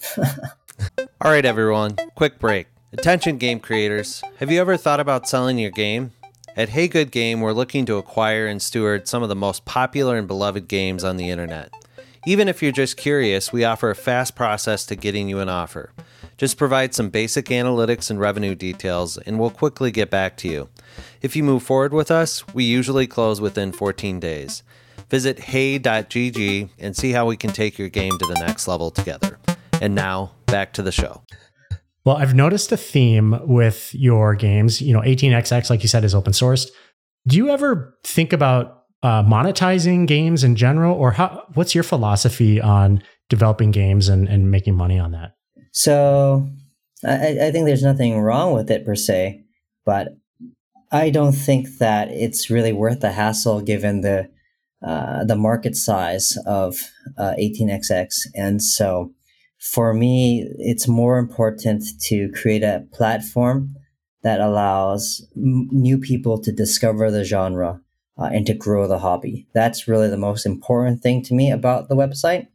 All 1.20 1.30
right, 1.30 1.44
everyone, 1.44 1.96
quick 2.14 2.38
break. 2.38 2.66
Attention 2.92 3.38
game 3.38 3.60
creators, 3.60 4.22
have 4.38 4.50
you 4.50 4.60
ever 4.60 4.76
thought 4.76 5.00
about 5.00 5.28
selling 5.28 5.58
your 5.58 5.70
game? 5.70 6.12
At 6.54 6.70
Hey 6.70 6.86
Good 6.86 7.10
Game, 7.10 7.40
we're 7.40 7.52
looking 7.52 7.86
to 7.86 7.96
acquire 7.96 8.46
and 8.46 8.60
steward 8.60 9.08
some 9.08 9.22
of 9.22 9.30
the 9.30 9.34
most 9.34 9.64
popular 9.64 10.18
and 10.18 10.28
beloved 10.28 10.68
games 10.68 11.02
on 11.02 11.16
the 11.16 11.30
internet. 11.30 11.72
Even 12.26 12.46
if 12.46 12.62
you're 12.62 12.70
just 12.70 12.98
curious, 12.98 13.52
we 13.52 13.64
offer 13.64 13.90
a 13.90 13.94
fast 13.94 14.36
process 14.36 14.84
to 14.86 14.94
getting 14.94 15.28
you 15.28 15.40
an 15.40 15.48
offer. 15.48 15.92
Just 16.36 16.58
provide 16.58 16.94
some 16.94 17.08
basic 17.08 17.46
analytics 17.46 18.10
and 18.10 18.20
revenue 18.20 18.54
details, 18.54 19.16
and 19.16 19.40
we'll 19.40 19.50
quickly 19.50 19.90
get 19.90 20.10
back 20.10 20.36
to 20.38 20.48
you. 20.48 20.68
If 21.22 21.34
you 21.34 21.42
move 21.42 21.62
forward 21.62 21.94
with 21.94 22.10
us, 22.10 22.46
we 22.52 22.64
usually 22.64 23.06
close 23.06 23.40
within 23.40 23.72
14 23.72 24.20
days. 24.20 24.62
Visit 25.12 25.38
hey.gg 25.38 26.70
and 26.78 26.96
see 26.96 27.12
how 27.12 27.26
we 27.26 27.36
can 27.36 27.52
take 27.52 27.78
your 27.78 27.90
game 27.90 28.18
to 28.18 28.24
the 28.24 28.40
next 28.40 28.66
level 28.66 28.90
together. 28.90 29.38
And 29.82 29.94
now, 29.94 30.32
back 30.46 30.72
to 30.72 30.82
the 30.82 30.90
show. 30.90 31.22
Well, 32.06 32.16
I've 32.16 32.34
noticed 32.34 32.72
a 32.72 32.78
theme 32.78 33.38
with 33.46 33.94
your 33.94 34.34
games. 34.34 34.80
You 34.80 34.94
know, 34.94 35.02
18xx, 35.02 35.68
like 35.68 35.82
you 35.82 35.88
said, 35.88 36.02
is 36.04 36.14
open 36.14 36.32
sourced. 36.32 36.70
Do 37.28 37.36
you 37.36 37.50
ever 37.50 37.94
think 38.04 38.32
about 38.32 38.84
uh, 39.02 39.22
monetizing 39.22 40.06
games 40.06 40.44
in 40.44 40.56
general, 40.56 40.96
or 40.96 41.10
how? 41.10 41.44
What's 41.52 41.74
your 41.74 41.84
philosophy 41.84 42.58
on 42.58 43.02
developing 43.28 43.70
games 43.70 44.08
and, 44.08 44.26
and 44.30 44.50
making 44.50 44.76
money 44.76 44.98
on 44.98 45.12
that? 45.12 45.32
So, 45.72 46.48
I, 47.04 47.48
I 47.48 47.50
think 47.50 47.66
there's 47.66 47.82
nothing 47.82 48.18
wrong 48.18 48.54
with 48.54 48.70
it 48.70 48.86
per 48.86 48.94
se, 48.94 49.44
but 49.84 50.08
I 50.90 51.10
don't 51.10 51.32
think 51.32 51.68
that 51.80 52.08
it's 52.08 52.48
really 52.48 52.72
worth 52.72 53.00
the 53.00 53.12
hassle 53.12 53.60
given 53.60 54.00
the 54.00 54.30
uh, 54.84 55.24
the 55.24 55.36
market 55.36 55.76
size 55.76 56.36
of 56.46 56.80
uh, 57.18 57.34
18xx. 57.38 58.26
And 58.34 58.62
so 58.62 59.12
for 59.58 59.94
me, 59.94 60.46
it's 60.58 60.88
more 60.88 61.18
important 61.18 61.84
to 62.08 62.30
create 62.32 62.64
a 62.64 62.84
platform 62.92 63.76
that 64.22 64.40
allows 64.40 65.24
m- 65.36 65.68
new 65.70 65.98
people 65.98 66.40
to 66.40 66.52
discover 66.52 67.10
the 67.10 67.24
genre 67.24 67.80
uh, 68.18 68.30
and 68.32 68.46
to 68.46 68.54
grow 68.54 68.88
the 68.88 68.98
hobby. 68.98 69.46
That's 69.54 69.86
really 69.86 70.08
the 70.08 70.16
most 70.16 70.46
important 70.46 71.00
thing 71.00 71.22
to 71.24 71.34
me 71.34 71.50
about 71.50 71.88
the 71.88 71.96
website. 71.96 72.48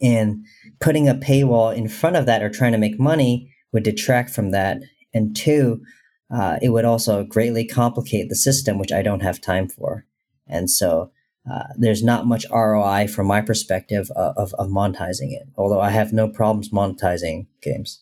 And 0.00 0.44
putting 0.80 1.08
a 1.08 1.14
paywall 1.14 1.74
in 1.74 1.88
front 1.88 2.16
of 2.16 2.26
that 2.26 2.42
or 2.42 2.48
trying 2.48 2.72
to 2.72 2.78
make 2.78 2.98
money 2.98 3.52
would 3.72 3.84
detract 3.84 4.30
from 4.30 4.50
that. 4.50 4.78
And 5.14 5.34
two, 5.34 5.82
uh, 6.32 6.58
it 6.62 6.70
would 6.70 6.84
also 6.84 7.24
greatly 7.24 7.66
complicate 7.66 8.28
the 8.28 8.36
system, 8.36 8.78
which 8.78 8.92
I 8.92 9.02
don't 9.02 9.22
have 9.22 9.40
time 9.40 9.68
for. 9.68 10.06
And 10.48 10.70
so 10.70 11.10
uh, 11.50 11.64
there's 11.76 12.02
not 12.02 12.26
much 12.26 12.46
ROI 12.50 13.08
from 13.08 13.26
my 13.26 13.40
perspective 13.40 14.10
of, 14.14 14.36
of, 14.36 14.54
of, 14.54 14.68
monetizing 14.68 15.32
it, 15.32 15.48
although 15.56 15.80
I 15.80 15.90
have 15.90 16.12
no 16.12 16.28
problems 16.28 16.68
monetizing 16.68 17.46
games. 17.60 18.00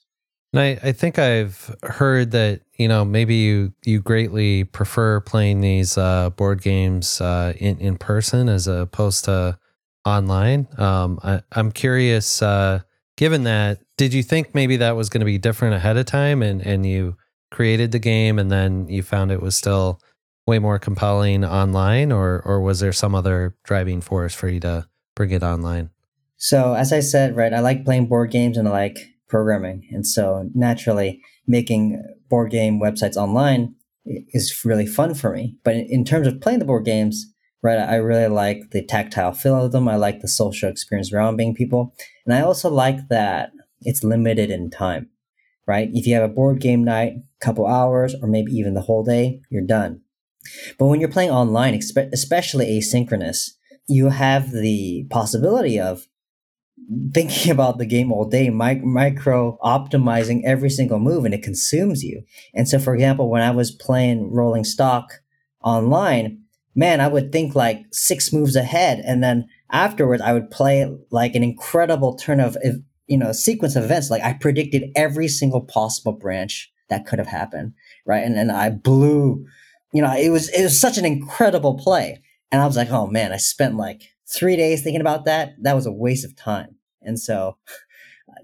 And 0.52 0.60
I, 0.60 0.78
I 0.82 0.92
think 0.92 1.18
I've 1.18 1.74
heard 1.82 2.32
that, 2.32 2.60
you 2.76 2.86
know, 2.86 3.04
maybe 3.04 3.36
you, 3.36 3.72
you 3.84 4.00
greatly 4.00 4.64
prefer 4.64 5.20
playing 5.20 5.62
these 5.62 5.96
uh, 5.96 6.30
board 6.30 6.60
games 6.60 7.20
uh, 7.20 7.54
in, 7.56 7.78
in 7.78 7.96
person 7.96 8.48
as 8.48 8.66
opposed 8.66 9.24
to 9.26 9.58
online. 10.04 10.68
Um, 10.76 11.18
I, 11.22 11.42
am 11.52 11.72
curious, 11.72 12.42
uh, 12.42 12.80
given 13.16 13.44
that, 13.44 13.80
did 13.96 14.12
you 14.12 14.22
think 14.22 14.54
maybe 14.54 14.76
that 14.78 14.96
was 14.96 15.08
going 15.08 15.20
to 15.20 15.26
be 15.26 15.38
different 15.38 15.74
ahead 15.74 15.96
of 15.96 16.04
time 16.06 16.42
and, 16.42 16.60
and 16.60 16.84
you 16.84 17.16
created 17.50 17.92
the 17.92 17.98
game 17.98 18.38
and 18.38 18.50
then 18.50 18.88
you 18.88 19.02
found 19.02 19.30
it 19.30 19.40
was 19.40 19.56
still 19.56 20.00
way 20.50 20.58
more 20.58 20.78
compelling 20.78 21.44
online, 21.44 22.10
or 22.10 22.42
or 22.44 22.60
was 22.60 22.80
there 22.80 22.92
some 22.92 23.14
other 23.14 23.56
driving 23.62 24.00
force 24.00 24.34
for 24.34 24.48
you 24.48 24.58
to 24.60 24.88
bring 25.14 25.30
it 25.30 25.44
online? 25.44 25.90
So 26.36 26.74
as 26.74 26.92
I 26.92 27.00
said, 27.00 27.36
right, 27.36 27.54
I 27.54 27.60
like 27.60 27.84
playing 27.84 28.08
board 28.08 28.30
games 28.32 28.56
and 28.56 28.66
I 28.66 28.72
like 28.72 28.98
programming, 29.28 29.88
and 29.92 30.04
so 30.04 30.50
naturally 30.54 31.22
making 31.46 32.02
board 32.28 32.50
game 32.50 32.80
websites 32.80 33.16
online 33.16 33.74
is 34.04 34.64
really 34.64 34.86
fun 34.86 35.14
for 35.14 35.32
me. 35.32 35.56
But 35.62 35.76
in 35.76 36.04
terms 36.04 36.26
of 36.26 36.40
playing 36.40 36.58
the 36.58 36.64
board 36.64 36.84
games, 36.84 37.26
right, 37.62 37.78
I 37.78 37.96
really 37.96 38.28
like 38.28 38.70
the 38.72 38.84
tactile 38.84 39.32
feel 39.32 39.64
of 39.64 39.72
them. 39.72 39.88
I 39.88 39.96
like 39.96 40.20
the 40.20 40.28
social 40.28 40.68
experience 40.68 41.12
around 41.12 41.36
being 41.36 41.54
people, 41.54 41.94
and 42.26 42.34
I 42.34 42.40
also 42.42 42.68
like 42.68 43.08
that 43.08 43.52
it's 43.82 44.02
limited 44.02 44.50
in 44.50 44.68
time. 44.70 45.10
Right, 45.66 45.88
if 45.92 46.04
you 46.04 46.14
have 46.14 46.28
a 46.28 46.34
board 46.34 46.60
game 46.60 46.82
night, 46.82 47.12
a 47.12 47.44
couple 47.44 47.64
hours, 47.64 48.16
or 48.20 48.26
maybe 48.26 48.50
even 48.50 48.74
the 48.74 48.80
whole 48.88 49.04
day, 49.04 49.40
you're 49.50 49.62
done. 49.78 50.00
But 50.78 50.86
when 50.86 51.00
you're 51.00 51.10
playing 51.10 51.30
online, 51.30 51.74
especially 51.74 52.66
asynchronous, 52.66 53.50
you 53.86 54.08
have 54.08 54.52
the 54.52 55.06
possibility 55.10 55.78
of 55.78 56.06
thinking 57.12 57.50
about 57.52 57.78
the 57.78 57.86
game 57.86 58.12
all 58.12 58.24
day, 58.24 58.50
micro 58.50 59.58
optimizing 59.62 60.42
every 60.44 60.70
single 60.70 60.98
move, 60.98 61.24
and 61.24 61.34
it 61.34 61.42
consumes 61.42 62.02
you. 62.02 62.22
And 62.54 62.68
so, 62.68 62.78
for 62.78 62.94
example, 62.94 63.28
when 63.28 63.42
I 63.42 63.50
was 63.50 63.70
playing 63.70 64.32
Rolling 64.32 64.64
Stock 64.64 65.12
online, 65.62 66.42
man, 66.74 67.00
I 67.00 67.08
would 67.08 67.32
think 67.32 67.54
like 67.54 67.84
six 67.92 68.32
moves 68.32 68.56
ahead, 68.56 69.02
and 69.04 69.22
then 69.22 69.48
afterwards, 69.70 70.22
I 70.22 70.32
would 70.32 70.50
play 70.50 70.92
like 71.10 71.34
an 71.34 71.42
incredible 71.42 72.16
turn 72.16 72.40
of 72.40 72.56
you 73.06 73.18
know 73.18 73.32
sequence 73.32 73.76
of 73.76 73.84
events. 73.84 74.10
Like 74.10 74.22
I 74.22 74.32
predicted 74.34 74.90
every 74.96 75.28
single 75.28 75.62
possible 75.62 76.12
branch 76.12 76.72
that 76.88 77.06
could 77.06 77.18
have 77.18 77.28
happened, 77.28 77.74
right? 78.06 78.24
And 78.24 78.36
and 78.36 78.50
I 78.50 78.70
blew 78.70 79.46
you 79.92 80.02
know, 80.02 80.12
it 80.12 80.30
was 80.30 80.48
it 80.50 80.62
was 80.62 80.80
such 80.80 80.98
an 80.98 81.04
incredible 81.04 81.76
play. 81.78 82.22
And 82.52 82.60
I 82.60 82.66
was 82.66 82.76
like, 82.76 82.90
oh 82.90 83.06
man, 83.06 83.32
I 83.32 83.36
spent 83.36 83.76
like 83.76 84.02
three 84.28 84.56
days 84.56 84.82
thinking 84.82 85.00
about 85.00 85.24
that. 85.24 85.54
That 85.62 85.74
was 85.74 85.86
a 85.86 85.92
waste 85.92 86.24
of 86.24 86.36
time. 86.36 86.76
And 87.02 87.18
so 87.18 87.56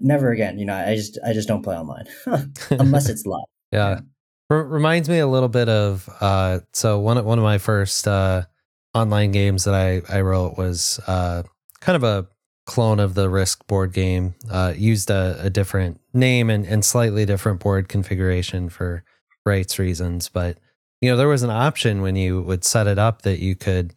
never 0.01 0.31
again, 0.31 0.59
you 0.59 0.65
know, 0.65 0.75
I 0.75 0.95
just 0.95 1.17
I 1.25 1.33
just 1.33 1.47
don't 1.47 1.63
play 1.63 1.75
online 1.75 2.05
unless 2.71 3.09
it's 3.09 3.25
live. 3.25 3.45
Yeah. 3.71 4.01
R- 4.49 4.63
reminds 4.63 5.09
me 5.09 5.19
a 5.19 5.27
little 5.27 5.49
bit 5.49 5.69
of 5.69 6.09
uh 6.21 6.59
so 6.73 6.99
one 6.99 7.17
of 7.17 7.25
one 7.25 7.37
of 7.37 7.43
my 7.43 7.57
first 7.57 8.07
uh 8.07 8.43
online 8.93 9.31
games 9.31 9.65
that 9.65 9.73
I 9.73 10.01
I 10.13 10.21
wrote 10.21 10.57
was 10.57 10.99
uh 11.07 11.43
kind 11.79 11.95
of 11.95 12.03
a 12.03 12.27
clone 12.65 12.99
of 12.99 13.13
the 13.13 13.29
Risk 13.29 13.65
board 13.67 13.93
game. 13.93 14.35
Uh 14.49 14.73
used 14.75 15.09
a, 15.09 15.37
a 15.41 15.49
different 15.49 15.99
name 16.13 16.49
and, 16.49 16.65
and 16.65 16.83
slightly 16.83 17.25
different 17.25 17.59
board 17.59 17.87
configuration 17.87 18.69
for 18.69 19.03
rights 19.45 19.79
reasons, 19.79 20.27
but 20.29 20.57
you 21.01 21.09
know, 21.09 21.17
there 21.17 21.27
was 21.27 21.43
an 21.43 21.49
option 21.49 22.01
when 22.01 22.15
you 22.15 22.41
would 22.41 22.63
set 22.63 22.87
it 22.87 22.97
up 22.97 23.21
that 23.23 23.39
you 23.39 23.55
could 23.55 23.93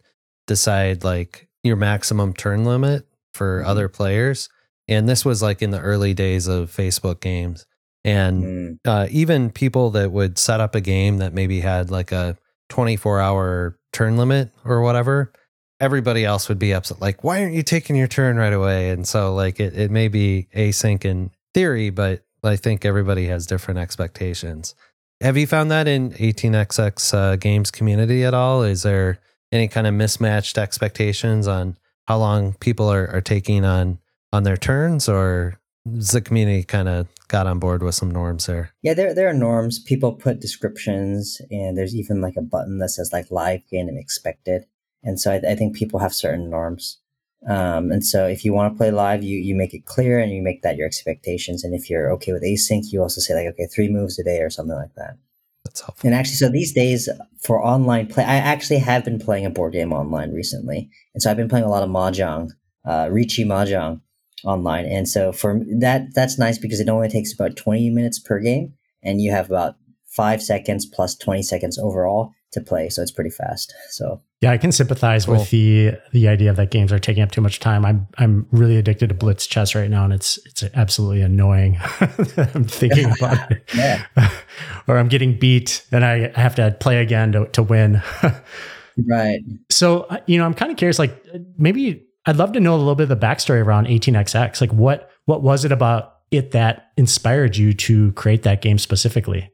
decide 0.47 1.03
like 1.03 1.47
your 1.63 1.75
maximum 1.75 2.33
turn 2.33 2.65
limit 2.65 3.07
for 3.33 3.59
mm-hmm. 3.59 3.69
other 3.69 3.89
players. 3.89 4.49
And 4.87 5.07
this 5.07 5.23
was 5.23 5.41
like 5.41 5.61
in 5.61 5.71
the 5.71 5.79
early 5.79 6.13
days 6.13 6.47
of 6.47 6.71
Facebook 6.71 7.21
games. 7.21 7.65
And 8.03 8.43
mm. 8.43 8.77
uh, 8.85 9.07
even 9.11 9.51
people 9.51 9.91
that 9.91 10.11
would 10.11 10.37
set 10.37 10.59
up 10.59 10.73
a 10.73 10.81
game 10.81 11.19
that 11.19 11.33
maybe 11.33 11.59
had 11.59 11.91
like 11.91 12.11
a 12.11 12.35
24 12.69 13.21
hour 13.21 13.77
turn 13.93 14.17
limit 14.17 14.51
or 14.65 14.81
whatever, 14.81 15.31
everybody 15.79 16.25
else 16.25 16.49
would 16.49 16.59
be 16.59 16.73
upset. 16.73 16.99
Like, 16.99 17.23
why 17.23 17.41
aren't 17.41 17.53
you 17.53 17.63
taking 17.63 17.95
your 17.95 18.07
turn 18.07 18.37
right 18.37 18.53
away? 18.53 18.89
And 18.89 19.07
so, 19.07 19.33
like, 19.35 19.59
it, 19.59 19.77
it 19.77 19.91
may 19.91 20.07
be 20.07 20.47
async 20.55 21.05
in 21.05 21.31
theory, 21.53 21.89
but 21.89 22.23
I 22.43 22.55
think 22.55 22.85
everybody 22.85 23.27
has 23.27 23.45
different 23.45 23.79
expectations. 23.79 24.73
Have 25.21 25.37
you 25.37 25.45
found 25.45 25.69
that 25.69 25.87
in 25.87 26.11
18xx 26.11 27.13
uh, 27.13 27.35
games 27.35 27.69
community 27.69 28.23
at 28.23 28.33
all? 28.33 28.63
Is 28.63 28.81
there 28.81 29.19
any 29.51 29.67
kind 29.67 29.85
of 29.85 29.93
mismatched 29.93 30.57
expectations 30.57 31.47
on 31.47 31.77
how 32.07 32.17
long 32.17 32.53
people 32.53 32.91
are, 32.91 33.07
are 33.07 33.21
taking 33.21 33.63
on 33.63 33.99
on 34.33 34.43
their 34.43 34.57
turns, 34.57 35.07
or 35.07 35.59
the 35.85 36.21
community 36.21 36.63
kind 36.63 36.87
of 36.87 37.07
got 37.27 37.47
on 37.47 37.59
board 37.59 37.81
with 37.81 37.95
some 37.95 38.11
norms 38.11 38.45
there. 38.45 38.71
Yeah, 38.81 38.93
there 38.93 39.13
there 39.13 39.29
are 39.29 39.33
norms. 39.33 39.79
People 39.79 40.13
put 40.13 40.39
descriptions, 40.39 41.41
and 41.49 41.77
there's 41.77 41.95
even 41.95 42.21
like 42.21 42.35
a 42.37 42.41
button 42.41 42.79
that 42.79 42.89
says 42.89 43.11
like 43.13 43.31
live 43.31 43.67
game 43.69 43.89
expected. 43.89 44.65
And 45.03 45.19
so 45.19 45.31
I, 45.31 45.51
I 45.51 45.55
think 45.55 45.75
people 45.75 45.99
have 45.99 46.13
certain 46.13 46.49
norms. 46.49 46.99
Um, 47.47 47.91
and 47.91 48.05
so 48.05 48.27
if 48.27 48.45
you 48.45 48.53
want 48.53 48.73
to 48.73 48.77
play 48.77 48.91
live, 48.91 49.23
you 49.23 49.37
you 49.37 49.55
make 49.55 49.73
it 49.73 49.85
clear 49.85 50.19
and 50.19 50.31
you 50.31 50.41
make 50.43 50.61
that 50.61 50.77
your 50.77 50.85
expectations. 50.85 51.63
And 51.63 51.73
if 51.73 51.89
you're 51.89 52.11
okay 52.13 52.33
with 52.33 52.43
async, 52.43 52.91
you 52.91 53.01
also 53.01 53.19
say 53.19 53.33
like 53.33 53.47
okay, 53.53 53.67
three 53.67 53.89
moves 53.89 54.19
a 54.19 54.23
day 54.23 54.39
or 54.39 54.49
something 54.49 54.75
like 54.75 54.93
that. 54.95 55.17
That's 55.65 55.81
helpful. 55.81 56.07
And 56.07 56.15
actually, 56.15 56.35
so 56.35 56.49
these 56.49 56.73
days 56.73 57.09
for 57.39 57.63
online 57.63 58.07
play, 58.07 58.23
I 58.23 58.35
actually 58.35 58.79
have 58.79 59.05
been 59.05 59.19
playing 59.19 59.45
a 59.45 59.49
board 59.49 59.73
game 59.73 59.93
online 59.93 60.31
recently, 60.31 60.89
and 61.13 61.21
so 61.21 61.31
I've 61.31 61.37
been 61.37 61.49
playing 61.49 61.65
a 61.65 61.69
lot 61.69 61.83
of 61.83 61.89
mahjong, 61.89 62.51
uh, 62.85 63.05
Riichi 63.05 63.45
mahjong 63.45 64.01
online. 64.43 64.85
And 64.85 65.07
so 65.07 65.31
for 65.31 65.61
that, 65.79 66.13
that's 66.13 66.37
nice 66.37 66.57
because 66.57 66.79
it 66.79 66.89
only 66.89 67.09
takes 67.09 67.33
about 67.33 67.55
20 67.55 67.89
minutes 67.89 68.19
per 68.19 68.39
game 68.39 68.73
and 69.03 69.21
you 69.21 69.31
have 69.31 69.47
about 69.47 69.75
five 70.07 70.41
seconds 70.41 70.85
plus 70.85 71.15
20 71.15 71.43
seconds 71.43 71.77
overall 71.77 72.31
to 72.51 72.61
play. 72.61 72.89
So 72.89 73.01
it's 73.01 73.11
pretty 73.11 73.29
fast. 73.29 73.73
So 73.89 74.21
yeah, 74.41 74.51
I 74.51 74.57
can 74.57 74.71
sympathize 74.71 75.25
cool. 75.25 75.35
with 75.35 75.51
the 75.51 75.91
the 76.13 76.27
idea 76.27 76.51
that 76.51 76.71
games 76.71 76.91
are 76.91 76.97
taking 76.97 77.21
up 77.21 77.31
too 77.31 77.41
much 77.41 77.59
time. 77.59 77.85
I'm 77.85 78.07
I'm 78.17 78.47
really 78.51 78.77
addicted 78.77 79.09
to 79.09 79.15
blitz 79.15 79.45
chess 79.45 79.75
right 79.75 79.89
now, 79.89 80.03
and 80.03 80.11
it's 80.11 80.39
it's 80.47 80.63
absolutely 80.73 81.21
annoying. 81.21 81.77
I'm 82.01 82.63
thinking 82.63 83.11
about 83.11 83.51
it, 83.51 83.69
yeah. 83.75 84.03
or 84.87 84.97
I'm 84.97 85.09
getting 85.09 85.37
beat, 85.37 85.85
and 85.91 86.03
I 86.03 86.37
have 86.39 86.55
to 86.55 86.75
play 86.79 87.01
again 87.01 87.33
to 87.33 87.45
to 87.49 87.61
win. 87.61 88.01
right. 89.07 89.41
So 89.69 90.01
uh, 90.09 90.17
you 90.25 90.39
know, 90.39 90.45
I'm 90.45 90.55
kind 90.55 90.71
of 90.71 90.77
curious. 90.77 90.97
Like 90.97 91.23
maybe 91.59 92.07
I'd 92.25 92.37
love 92.37 92.53
to 92.53 92.59
know 92.59 92.73
a 92.73 92.77
little 92.77 92.95
bit 92.95 93.11
of 93.11 93.19
the 93.19 93.25
backstory 93.25 93.63
around 93.63 93.85
18xx. 93.85 94.59
Like 94.59 94.73
what 94.73 95.11
what 95.25 95.43
was 95.43 95.65
it 95.65 95.71
about 95.71 96.15
it 96.31 96.49
that 96.51 96.87
inspired 96.97 97.57
you 97.57 97.73
to 97.73 98.11
create 98.13 98.41
that 98.41 98.63
game 98.63 98.79
specifically? 98.79 99.50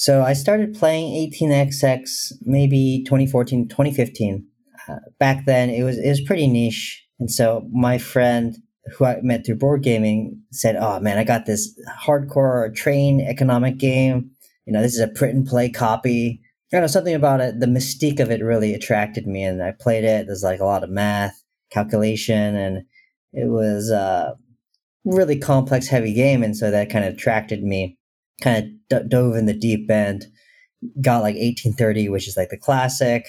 So 0.00 0.22
I 0.22 0.32
started 0.32 0.78
playing 0.78 1.30
18xx 1.30 2.32
maybe 2.46 3.04
2014, 3.04 3.68
2015. 3.68 4.46
Uh, 4.88 4.94
back 5.18 5.44
then 5.44 5.68
it 5.68 5.82
was 5.82 5.98
it 5.98 6.08
was 6.08 6.22
pretty 6.22 6.46
niche, 6.46 7.06
and 7.18 7.30
so 7.30 7.68
my 7.70 7.98
friend 7.98 8.56
who 8.96 9.04
I 9.04 9.20
met 9.22 9.44
through 9.44 9.56
board 9.56 9.82
gaming 9.82 10.40
said, 10.52 10.76
"Oh 10.76 11.00
man, 11.00 11.18
I 11.18 11.24
got 11.24 11.44
this 11.44 11.78
hardcore 12.02 12.74
train 12.74 13.20
economic 13.20 13.76
game. 13.76 14.30
You 14.64 14.72
know, 14.72 14.80
this 14.80 14.94
is 14.94 15.00
a 15.00 15.08
print 15.08 15.34
and 15.34 15.46
play 15.46 15.68
copy. 15.68 16.40
I 16.72 16.76
don't 16.76 16.80
know 16.80 16.86
something 16.86 17.14
about 17.14 17.42
it. 17.42 17.60
The 17.60 17.66
mystique 17.66 18.20
of 18.20 18.30
it 18.30 18.42
really 18.42 18.72
attracted 18.72 19.26
me, 19.26 19.42
and 19.42 19.62
I 19.62 19.72
played 19.78 20.04
it. 20.04 20.26
There's 20.26 20.42
like 20.42 20.60
a 20.60 20.64
lot 20.64 20.82
of 20.82 20.88
math 20.88 21.42
calculation 21.70 22.56
and 22.56 22.84
it 23.34 23.48
was 23.50 23.90
a 23.90 24.34
really 25.04 25.38
complex 25.38 25.88
heavy 25.88 26.14
game 26.14 26.42
and 26.42 26.56
so 26.56 26.70
that 26.70 26.90
kind 26.90 27.04
of 27.04 27.14
attracted 27.14 27.62
me 27.62 27.96
kind 28.42 28.64
of 28.64 28.79
d- 28.90 29.08
dove 29.08 29.36
in 29.36 29.46
the 29.46 29.54
deep 29.54 29.90
end 29.90 30.26
got 31.00 31.22
like 31.22 31.36
1830 31.36 32.08
which 32.08 32.28
is 32.28 32.36
like 32.36 32.50
the 32.50 32.58
classic 32.58 33.26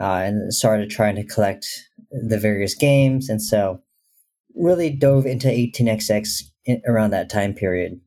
uh, 0.00 0.22
and 0.24 0.52
started 0.52 0.90
trying 0.90 1.16
to 1.16 1.24
collect 1.24 1.66
the 2.10 2.38
various 2.38 2.74
games 2.74 3.28
and 3.28 3.42
so 3.42 3.80
really 4.54 4.90
dove 4.90 5.26
into 5.26 5.48
18xx 5.48 6.42
in, 6.64 6.80
around 6.86 7.10
that 7.10 7.30
time 7.30 7.54
period 7.54 8.00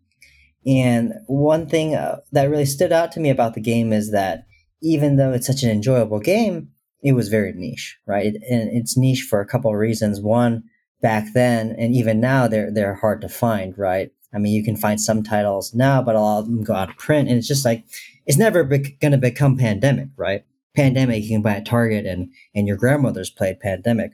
and 0.65 1.13
one 1.27 1.67
thing 1.67 1.93
uh, 1.93 2.17
that 2.31 2.49
really 2.49 2.65
stood 2.65 2.91
out 2.91 3.11
to 3.11 3.19
me 3.19 3.29
about 3.29 3.53
the 3.53 3.61
game 3.61 3.91
is 3.91 4.11
that 4.11 4.45
even 4.81 5.17
though 5.17 5.33
it's 5.33 5.47
such 5.47 5.63
an 5.63 5.69
enjoyable 5.69 6.19
game 6.19 6.69
it 7.03 7.13
was 7.13 7.27
very 7.27 7.51
niche, 7.53 7.97
right? 8.07 8.33
And 8.49 8.69
it's 8.71 8.97
niche 8.97 9.27
for 9.29 9.41
a 9.41 9.45
couple 9.45 9.69
of 9.69 9.77
reasons. 9.77 10.21
One, 10.21 10.63
back 11.01 11.25
then 11.33 11.75
and 11.77 11.93
even 11.93 12.19
now, 12.19 12.47
they're 12.47 12.71
they're 12.71 12.95
hard 12.95 13.21
to 13.21 13.29
find, 13.29 13.77
right? 13.77 14.09
I 14.33 14.39
mean, 14.39 14.53
you 14.53 14.63
can 14.63 14.75
find 14.75 14.99
some 14.99 15.23
titles 15.23 15.73
now, 15.73 16.01
but 16.01 16.15
a 16.15 16.19
lot 16.19 16.39
of 16.39 16.45
them 16.45 16.63
go 16.63 16.73
out 16.73 16.89
of 16.89 16.97
print, 16.97 17.29
and 17.29 17.37
it's 17.37 17.47
just 17.47 17.65
like 17.65 17.83
it's 18.25 18.37
never 18.37 18.63
be- 18.63 18.97
going 19.01 19.11
to 19.11 19.17
become 19.17 19.57
pandemic, 19.57 20.09
right? 20.17 20.43
Pandemic, 20.75 21.23
you 21.23 21.29
can 21.29 21.41
buy 21.41 21.55
at 21.55 21.65
Target, 21.65 22.05
and 22.05 22.31
and 22.55 22.67
your 22.67 22.77
grandmother's 22.77 23.29
played 23.29 23.59
Pandemic. 23.59 24.11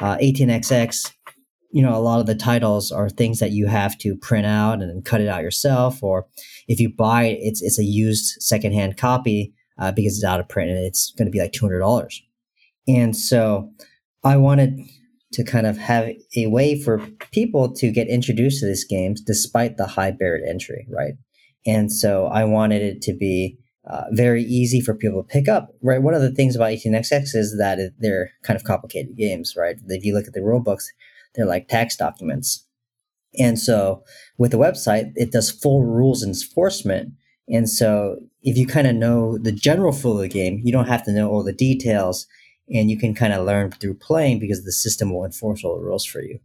Uh, 0.00 0.16
18xx, 0.16 1.12
you 1.70 1.80
know, 1.82 1.94
a 1.94 2.00
lot 2.00 2.20
of 2.20 2.26
the 2.26 2.34
titles 2.34 2.90
are 2.90 3.08
things 3.08 3.38
that 3.38 3.52
you 3.52 3.68
have 3.68 3.96
to 3.98 4.16
print 4.16 4.46
out 4.46 4.82
and 4.82 5.04
cut 5.04 5.20
it 5.20 5.28
out 5.28 5.42
yourself, 5.42 6.02
or 6.02 6.26
if 6.68 6.80
you 6.80 6.92
buy 6.92 7.24
it, 7.24 7.38
it's 7.40 7.62
it's 7.62 7.78
a 7.78 7.84
used 7.84 8.40
secondhand 8.42 8.96
copy 8.96 9.54
uh, 9.80 9.90
because 9.90 10.16
it's 10.16 10.24
out 10.24 10.40
of 10.40 10.48
print 10.48 10.70
and 10.70 10.78
it's 10.78 11.12
going 11.16 11.26
to 11.26 11.32
be 11.32 11.40
like 11.40 11.52
$200. 11.52 12.20
And 12.86 13.16
so 13.16 13.72
I 14.22 14.36
wanted 14.36 14.78
to 15.32 15.44
kind 15.44 15.66
of 15.66 15.78
have 15.78 16.08
a 16.36 16.46
way 16.46 16.80
for 16.80 16.98
people 17.30 17.72
to 17.74 17.90
get 17.90 18.08
introduced 18.08 18.60
to 18.60 18.66
these 18.66 18.84
games 18.84 19.20
despite 19.20 19.76
the 19.76 19.86
high 19.86 20.10
barrier 20.10 20.44
entry, 20.48 20.86
right? 20.90 21.14
And 21.66 21.92
so 21.92 22.26
I 22.26 22.44
wanted 22.44 22.82
it 22.82 23.02
to 23.02 23.12
be 23.12 23.58
uh, 23.84 24.04
very 24.12 24.42
easy 24.42 24.80
for 24.80 24.94
people 24.94 25.22
to 25.22 25.26
pick 25.26 25.48
up, 25.48 25.70
right? 25.82 26.02
One 26.02 26.14
of 26.14 26.22
the 26.22 26.32
things 26.32 26.56
about 26.56 26.70
18xx 26.70 27.34
is 27.34 27.56
that 27.58 27.78
it, 27.78 27.92
they're 27.98 28.30
kind 28.42 28.56
of 28.56 28.64
complicated 28.64 29.16
games, 29.16 29.54
right? 29.56 29.76
If 29.86 30.04
you 30.04 30.14
look 30.14 30.26
at 30.26 30.34
the 30.34 30.42
rule 30.42 30.60
books, 30.60 30.90
they're 31.34 31.46
like 31.46 31.68
tax 31.68 31.96
documents. 31.96 32.66
And 33.38 33.58
so 33.58 34.02
with 34.38 34.50
the 34.50 34.58
website, 34.58 35.12
it 35.14 35.30
does 35.30 35.50
full 35.50 35.84
rules 35.84 36.24
enforcement 36.24 37.12
and 37.50 37.68
so 37.68 38.16
if 38.42 38.56
you 38.56 38.66
kind 38.66 38.86
of 38.86 38.94
know 38.94 39.36
the 39.36 39.52
general 39.52 39.92
flow 39.92 40.12
of 40.12 40.20
the 40.20 40.28
game, 40.28 40.60
you 40.62 40.72
don't 40.72 40.86
have 40.86 41.02
to 41.04 41.12
know 41.12 41.28
all 41.28 41.42
the 41.42 41.52
details 41.52 42.26
and 42.70 42.90
you 42.90 42.98
can 42.98 43.14
kind 43.14 43.32
of 43.32 43.44
learn 43.44 43.70
through 43.72 43.94
playing 43.94 44.38
because 44.38 44.64
the 44.64 44.72
system 44.72 45.12
will 45.12 45.24
enforce 45.24 45.64
all 45.64 45.76
the 45.76 45.84
rules 45.84 46.04
for 46.04 46.20
you. 46.20 46.38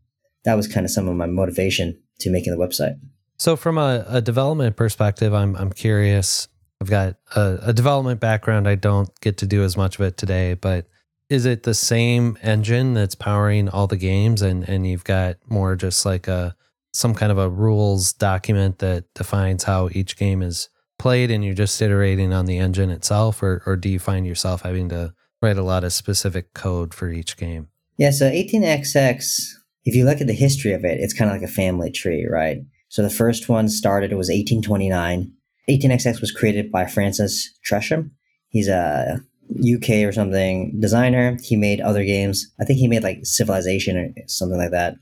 That 0.44 0.56
was 0.56 0.68
kind 0.68 0.86
of 0.86 0.92
some 0.92 1.08
of 1.08 1.16
my 1.16 1.26
motivation 1.26 2.00
to 2.20 2.30
making 2.30 2.58
the 2.58 2.64
website. 2.64 3.00
So 3.38 3.56
from 3.56 3.78
a, 3.78 4.06
a 4.08 4.22
development 4.22 4.76
perspective, 4.76 5.34
I'm 5.34 5.56
I'm 5.56 5.72
curious. 5.72 6.48
I've 6.82 6.90
got 6.90 7.16
a, 7.36 7.60
a 7.64 7.74
development 7.74 8.20
background. 8.20 8.68
I 8.68 8.76
don't 8.76 9.10
get 9.22 9.38
to 9.38 9.48
do 9.48 9.64
as 9.64 9.78
much 9.78 9.96
of 9.96 10.02
it 10.02 10.18
today, 10.18 10.54
but 10.54 10.88
is 11.30 11.46
it 11.46 11.64
the 11.64 11.74
same 11.74 12.38
engine 12.42 12.94
that's 12.94 13.16
powering 13.16 13.70
all 13.70 13.88
the 13.88 13.98
games 13.98 14.42
and 14.42 14.68
and 14.70 14.88
you've 14.88 15.04
got 15.04 15.38
more 15.48 15.76
just 15.76 16.06
like 16.06 16.28
a 16.28 16.56
some 16.94 17.14
kind 17.14 17.32
of 17.32 17.38
a 17.38 17.50
rules 17.50 18.14
document 18.14 18.80
that 18.80 19.14
defines 19.16 19.64
how 19.64 19.90
each 19.92 20.16
game 20.16 20.42
is 20.42 20.70
played 20.98 21.30
and 21.30 21.44
you're 21.44 21.54
just 21.54 21.82
iterating 21.82 22.32
on 22.32 22.46
the 22.46 22.58
engine 22.58 22.90
itself, 22.90 23.44
or, 23.44 23.62
or 23.66 23.76
do 23.76 23.90
you 23.90 24.00
find 24.00 24.26
yourself 24.26 24.62
having 24.62 24.88
to 24.88 25.14
write 25.46 25.58
a 25.58 25.64
lot 25.64 25.84
of 25.84 25.94
specific 25.94 26.54
code 26.54 26.94
for 26.94 27.10
each 27.10 27.38
game? 27.38 27.70
Yeah, 27.98 28.12
so 28.12 28.30
18xx, 28.30 29.52
if 29.86 29.96
you 29.96 30.04
look 30.04 30.20
at 30.20 30.28
the 30.28 30.34
history 30.34 30.74
of 30.74 30.84
it, 30.84 31.00
it's 31.00 31.14
kind 31.14 31.30
of 31.30 31.38
like 31.38 31.48
a 31.48 31.54
family 31.54 31.92
tree, 31.92 32.28
right? 32.30 32.58
So 32.90 33.04
the 33.04 33.10
first 33.10 33.48
one 33.48 33.70
started, 33.70 34.12
it 34.12 34.16
was 34.16 34.28
1829. 34.28 35.32
18xx 35.70 36.22
was 36.22 36.32
created 36.32 36.72
by 36.72 36.86
Francis 36.86 37.54
Tresham. 37.70 38.12
He's 38.50 38.68
a 38.68 39.20
UK 39.50 40.06
or 40.06 40.12
something 40.12 40.80
designer. 40.80 41.38
He 41.44 41.56
made 41.56 41.82
other 41.82 42.04
games. 42.04 42.52
I 42.60 42.66
think 42.66 42.80
he 42.80 42.88
made 42.88 43.04
like 43.04 43.20
Civilization 43.24 43.98
or 43.98 44.10
something 44.28 44.58
like 44.58 44.72
that. 44.72 44.96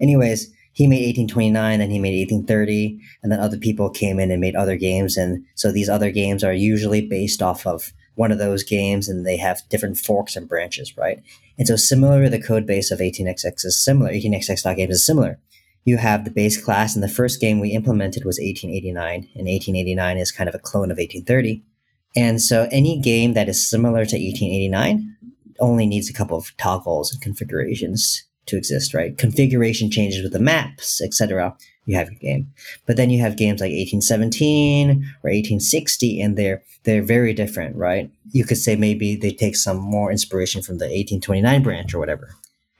Anyways, 0.00 0.50
he 0.72 0.86
made 0.86 1.04
1829, 1.04 1.78
then 1.78 1.90
he 1.90 1.98
made 1.98 2.18
1830, 2.18 2.98
and 3.22 3.30
then 3.30 3.40
other 3.40 3.58
people 3.58 3.90
came 3.90 4.18
in 4.18 4.30
and 4.30 4.40
made 4.40 4.56
other 4.56 4.76
games. 4.76 5.16
And 5.16 5.44
so 5.56 5.70
these 5.72 5.88
other 5.88 6.10
games 6.10 6.42
are 6.42 6.52
usually 6.52 7.06
based 7.06 7.42
off 7.42 7.66
of 7.66 7.92
one 8.20 8.30
of 8.30 8.36
those 8.36 8.62
games 8.62 9.08
and 9.08 9.26
they 9.26 9.38
have 9.38 9.62
different 9.70 9.96
forks 9.96 10.36
and 10.36 10.46
branches, 10.46 10.94
right? 10.94 11.22
And 11.58 11.66
so 11.66 11.74
similar, 11.74 12.28
the 12.28 12.38
code 12.38 12.66
base 12.66 12.90
of 12.90 12.98
18xx 12.98 13.64
is 13.64 13.82
similar. 13.82 14.10
18xx.games 14.10 14.94
is 14.94 15.06
similar. 15.06 15.40
You 15.86 15.96
have 15.96 16.26
the 16.26 16.30
base 16.30 16.62
class, 16.62 16.94
and 16.94 17.02
the 17.02 17.08
first 17.08 17.40
game 17.40 17.60
we 17.60 17.70
implemented 17.70 18.26
was 18.26 18.38
1889, 18.38 19.14
and 19.14 19.48
1889 19.48 20.18
is 20.18 20.30
kind 20.30 20.50
of 20.50 20.54
a 20.54 20.58
clone 20.58 20.90
of 20.90 20.98
1830. 20.98 21.64
And 22.14 22.42
so 22.42 22.68
any 22.70 23.00
game 23.00 23.32
that 23.32 23.48
is 23.48 23.70
similar 23.70 24.04
to 24.04 24.16
1889 24.16 25.16
only 25.58 25.86
needs 25.86 26.10
a 26.10 26.12
couple 26.12 26.36
of 26.36 26.54
toggles 26.58 27.10
and 27.10 27.22
configurations 27.22 28.26
to 28.44 28.58
exist, 28.58 28.92
right? 28.92 29.16
Configuration 29.16 29.90
changes 29.90 30.22
with 30.22 30.34
the 30.34 30.40
maps, 30.40 31.00
etc. 31.00 31.56
You 31.86 31.96
have 31.96 32.10
your 32.10 32.20
game, 32.20 32.52
but 32.86 32.96
then 32.96 33.10
you 33.10 33.20
have 33.20 33.36
games 33.36 33.60
like 33.60 33.72
1817 33.72 34.90
or 35.22 35.30
1860, 35.30 36.20
and 36.20 36.36
they're 36.36 36.62
they're 36.84 37.02
very 37.02 37.32
different, 37.32 37.74
right? 37.76 38.10
You 38.30 38.44
could 38.44 38.58
say 38.58 38.76
maybe 38.76 39.16
they 39.16 39.32
take 39.32 39.56
some 39.56 39.78
more 39.78 40.10
inspiration 40.10 40.62
from 40.62 40.78
the 40.78 40.84
1829 40.84 41.62
branch 41.62 41.94
or 41.94 41.98
whatever. 41.98 42.36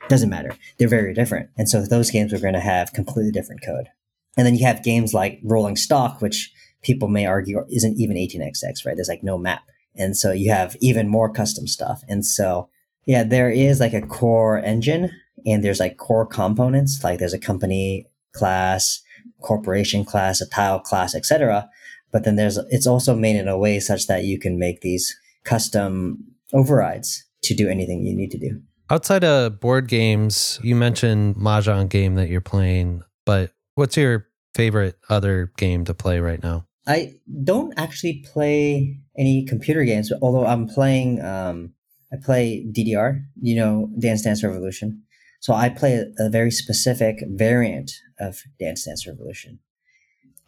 Doesn't 0.08 0.30
matter. 0.30 0.56
They're 0.78 0.88
very 0.88 1.14
different, 1.14 1.50
and 1.56 1.68
so 1.68 1.82
those 1.82 2.10
games 2.10 2.32
are 2.32 2.38
going 2.38 2.54
to 2.54 2.60
have 2.60 2.92
completely 2.92 3.32
different 3.32 3.62
code. 3.64 3.88
And 4.36 4.46
then 4.46 4.54
you 4.54 4.64
have 4.66 4.84
games 4.84 5.12
like 5.12 5.40
Rolling 5.42 5.76
Stock, 5.76 6.20
which 6.20 6.52
people 6.82 7.08
may 7.08 7.26
argue 7.26 7.64
isn't 7.68 7.98
even 7.98 8.16
18xx, 8.16 8.86
right? 8.86 8.94
There's 8.94 9.08
like 9.08 9.24
no 9.24 9.38
map, 9.38 9.62
and 9.96 10.16
so 10.16 10.30
you 10.30 10.52
have 10.52 10.76
even 10.80 11.08
more 11.08 11.32
custom 11.32 11.66
stuff, 11.66 12.02
and 12.08 12.24
so 12.24 12.68
yeah, 13.06 13.24
there 13.24 13.50
is 13.50 13.80
like 13.80 13.94
a 13.94 14.02
core 14.02 14.58
engine 14.58 15.10
and 15.46 15.64
there's 15.64 15.80
like 15.80 15.96
core 15.96 16.26
components 16.26 17.02
like 17.02 17.18
there's 17.18 17.32
a 17.34 17.38
company 17.38 18.06
class 18.33 19.01
corporation 19.43 20.05
class 20.05 20.40
a 20.40 20.49
tile 20.49 20.81
class 20.81 21.14
etc 21.14 21.69
but 22.12 22.25
then 22.25 22.37
there's 22.37 22.59
it's 22.69 22.87
also 22.87 23.14
made 23.14 23.37
in 23.37 23.49
a 23.49 23.59
way 23.59 23.81
such 23.81 24.07
that 24.07 24.25
you 24.25 24.38
can 24.38 24.59
make 24.59 24.81
these 24.81 25.16
custom 25.45 26.19
overrides 26.53 27.25
to 27.43 27.55
do 27.55 27.69
anything 27.69 28.05
you 28.05 28.14
need 28.14 28.31
to 28.31 28.38
do 28.38 28.61
outside 28.90 29.25
of 29.25 29.61
board 29.61 29.88
games 29.88 30.59
you 30.62 30.77
mentioned 30.77 31.35
mahjong 31.37 31.88
game 31.88 32.16
that 32.16 32.29
you're 32.29 32.40
playing 32.40 33.03
but 33.25 33.53
What's 33.81 33.97
your 33.97 34.27
favorite 34.55 34.99
other 35.09 35.53
game 35.57 35.87
to 35.87 35.95
play 35.95 36.21
right 36.21 36.43
now? 36.43 36.66
I 36.87 37.14
don't 37.45 37.73
actually 37.79 38.23
play 38.31 38.99
any 39.16 39.47
computer 39.47 39.85
games, 39.85 40.12
although 40.21 40.45
I'm 40.45 40.66
playing. 40.66 41.25
Um, 41.25 41.73
I 42.12 42.16
play 42.23 42.66
DDR, 42.71 43.23
you 43.40 43.57
know, 43.57 43.88
Dance 43.99 44.21
Dance 44.21 44.45
Revolution. 44.45 45.03
So 45.40 45.55
I 45.55 45.71
play 45.71 45.95
a, 45.95 46.27
a 46.27 46.29
very 46.29 46.51
specific 46.51 47.25
variant 47.29 47.90
of 48.20 48.42
Dance 48.59 48.85
Dance 48.85 49.06
Revolution. 49.06 49.59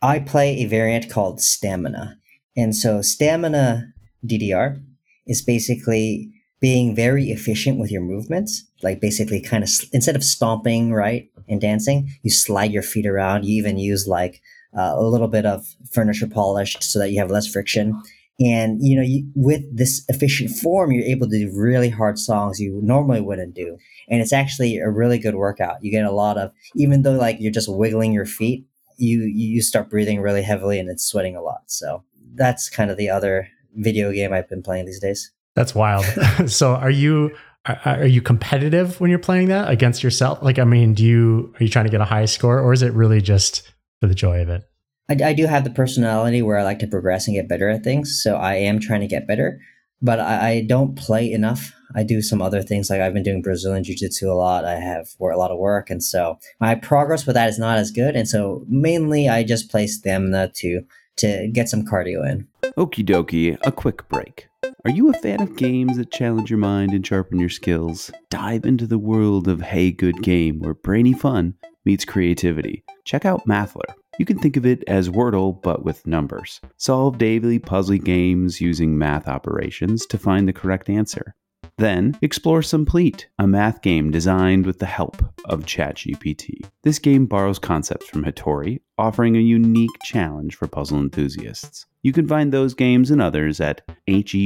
I 0.01 0.19
play 0.19 0.59
a 0.59 0.67
variant 0.67 1.11
called 1.11 1.41
Stamina, 1.41 2.19
and 2.57 2.75
so 2.75 3.03
Stamina 3.03 3.93
DDR 4.27 4.83
is 5.27 5.43
basically 5.43 6.33
being 6.61 6.95
very 6.95 7.31
efficient 7.31 7.79
with 7.79 7.91
your 7.91 8.03
movements. 8.03 8.65
Like 8.83 9.01
basically, 9.01 9.41
kind 9.41 9.65
of 9.65 9.71
instead 9.93 10.17
of 10.17 10.25
stomping 10.25 10.93
right 10.93 11.29
and 11.49 11.61
dancing, 11.61 12.11
you 12.23 12.31
slide 12.31 12.73
your 12.73 12.83
feet 12.83 13.07
around. 13.07 13.45
You 13.45 13.57
even 13.57 13.79
use 13.79 14.07
like 14.07 14.41
uh, 14.77 14.95
a 14.95 15.03
little 15.03 15.29
bit 15.29 15.45
of 15.45 15.67
furniture 15.91 16.27
polished 16.27 16.83
so 16.83 16.99
that 16.99 17.11
you 17.11 17.19
have 17.19 17.31
less 17.31 17.47
friction. 17.47 18.01
And 18.45 18.79
you 18.81 18.97
know, 18.97 19.03
you, 19.03 19.31
with 19.35 19.63
this 19.77 20.05
efficient 20.09 20.51
form, 20.51 20.91
you're 20.93 21.05
able 21.05 21.29
to 21.29 21.39
do 21.39 21.53
really 21.55 21.91
hard 21.91 22.19
songs 22.19 22.61
you 22.61 22.81
normally 22.83 23.21
wouldn't 23.21 23.55
do. 23.55 23.77
And 24.09 24.21
it's 24.21 24.33
actually 24.33 24.79
a 24.79 24.91
really 24.91 25.19
good 25.19 25.35
workout. 25.35 25.83
You 25.83 25.91
get 25.91 26.05
a 26.05 26.11
lot 26.11 26.39
of, 26.39 26.51
even 26.75 27.03
though 27.03 27.13
like 27.13 27.37
you're 27.41 27.53
just 27.53 27.73
wiggling 27.73 28.13
your 28.13 28.27
feet, 28.27 28.67
you 28.99 29.23
you 29.23 29.63
start 29.63 29.91
breathing 29.91 30.21
really 30.21 30.43
heavily 30.43 30.79
and 30.79 30.89
it's 30.89 31.05
sweating 31.05 31.37
a 31.37 31.43
lot. 31.43 31.63
So 31.67 32.05
that's 32.35 32.69
kind 32.69 32.91
of 32.91 32.97
the 32.97 33.11
other 33.11 33.49
video 33.75 34.13
game 34.13 34.33
I've 34.33 34.49
been 34.49 34.63
playing 34.63 34.87
these 34.87 35.01
days. 35.01 35.31
That's 35.55 35.75
wild. 35.75 36.05
so 36.47 36.75
are 36.75 36.91
you 36.91 37.35
are 37.85 38.07
you 38.07 38.21
competitive 38.21 39.01
when 39.01 39.11
you're 39.11 39.21
playing 39.21 39.49
that 39.49 39.71
against 39.71 40.03
yourself? 40.03 40.43
Like, 40.43 40.59
I 40.59 40.65
mean, 40.65 40.95
do 40.95 41.05
you 41.05 41.55
are 41.61 41.63
you 41.63 41.69
trying 41.69 41.85
to 41.85 41.91
get 41.91 42.01
a 42.01 42.07
high 42.07 42.25
score, 42.25 42.59
or 42.61 42.73
is 42.73 42.83
it 42.83 42.93
really 42.93 43.21
just 43.21 43.71
for 44.01 44.09
the 44.09 44.15
joy 44.15 44.41
of 44.41 44.49
it? 44.49 44.65
I, 45.09 45.17
I 45.25 45.33
do 45.33 45.47
have 45.47 45.65
the 45.65 45.71
personality 45.71 46.43
where 46.43 46.59
I 46.59 46.63
like 46.63 46.79
to 46.81 46.87
progress 46.87 47.27
and 47.27 47.37
get 47.37 47.49
better 47.49 47.69
at 47.69 47.85
things, 47.85 48.21
so 48.23 48.37
I 48.37 48.55
am 48.55 48.81
trying 48.81 49.01
to 49.01 49.07
get 49.07 49.27
better. 49.27 49.61
But 50.01 50.19
I, 50.19 50.49
I 50.49 50.61
don't 50.63 50.97
play 50.97 51.31
enough. 51.31 51.73
I 51.95 52.03
do 52.03 52.23
some 52.23 52.43
other 52.43 52.63
things, 52.63 52.91
like 52.91 53.01
I've 53.01 53.15
been 53.15 53.23
doing 53.23 53.43
Brazilian 53.43 53.85
Jiu 53.85 53.95
Jitsu 53.95 54.31
a 54.31 54.35
lot. 54.35 54.65
I 54.65 54.77
have 54.77 55.09
a 55.21 55.25
lot 55.25 55.51
of 55.51 55.59
work, 55.59 55.91
and 55.91 56.03
so 56.03 56.39
my 56.61 56.75
progress 56.75 57.27
with 57.27 57.35
that 57.35 57.49
is 57.49 57.59
not 57.59 57.79
as 57.79 57.91
good. 57.91 58.17
And 58.17 58.29
so 58.29 58.65
mainly, 58.69 59.29
I 59.29 59.45
just 59.45 59.71
play 59.71 59.87
stamina 59.87 60.51
to 60.57 60.83
to 61.17 61.49
get 61.53 61.69
some 61.69 61.85
cardio 61.85 62.29
in. 62.29 62.49
Okie 62.79 63.05
dokie, 63.05 63.59
a 63.63 63.71
quick 63.71 64.09
break. 64.09 64.49
Are 64.85 64.91
you 64.91 65.11
a 65.11 65.15
fan 65.15 65.41
of 65.41 65.57
games 65.57 65.97
that 65.97 66.11
challenge 66.11 66.51
your 66.51 66.59
mind 66.59 66.93
and 66.93 67.07
sharpen 67.07 67.39
your 67.39 67.49
skills? 67.49 68.11
Dive 68.31 68.65
into 68.65 68.87
the 68.87 68.99
world 68.99 69.47
of 69.47 69.61
Hey 69.61 69.93
Good 69.93 70.23
Game, 70.23 70.61
where 70.61 70.75
brainy 70.75 71.13
fun 71.13 71.55
meets 71.85 72.05
creativity. 72.05 72.83
Check 73.05 73.25
out 73.25 73.47
Mathler. 73.47 73.95
You 74.19 74.27
can 74.27 74.39
think 74.39 74.57
of 74.57 74.67
it 74.67 74.85
as 74.87 75.09
Wordle, 75.09 75.61
but 75.63 75.85
with 75.85 76.07
numbers. 76.07 76.61
Solve 76.77 77.19
daily 77.19 77.59
puzzle 77.59 77.99
games 77.99 78.61
using 78.61 78.99
math 78.99 79.27
operations 79.27 80.05
to 80.07 80.19
find 80.19 80.47
the 80.47 80.53
correct 80.53 80.91
answer. 80.91 81.35
Then, 81.79 82.17
explore 82.21 82.61
Sumplete, 82.61 83.27
a 83.39 83.47
math 83.47 83.81
game 83.81 84.11
designed 84.11 84.67
with 84.67 84.79
the 84.79 84.87
help 84.87 85.23
of 85.47 85.65
ChatGPT. 85.65 86.65
This 86.83 86.99
game 86.99 87.27
borrows 87.27 87.59
concepts 87.59 88.07
from 88.07 88.25
Hitori, 88.25 88.81
offering 88.99 89.37
a 89.37 89.41
unique 89.41 89.91
challenge 90.05 90.57
for 90.57 90.69
puzzle 90.69 90.99
enthusiasts. 90.99 91.87
You 92.03 92.13
can 92.13 92.29
find 92.29 92.53
those 92.53 92.75
games 92.75 93.11
and 93.11 93.23
others 93.23 93.61
at 93.61 93.81
hey.gg. 94.07 94.37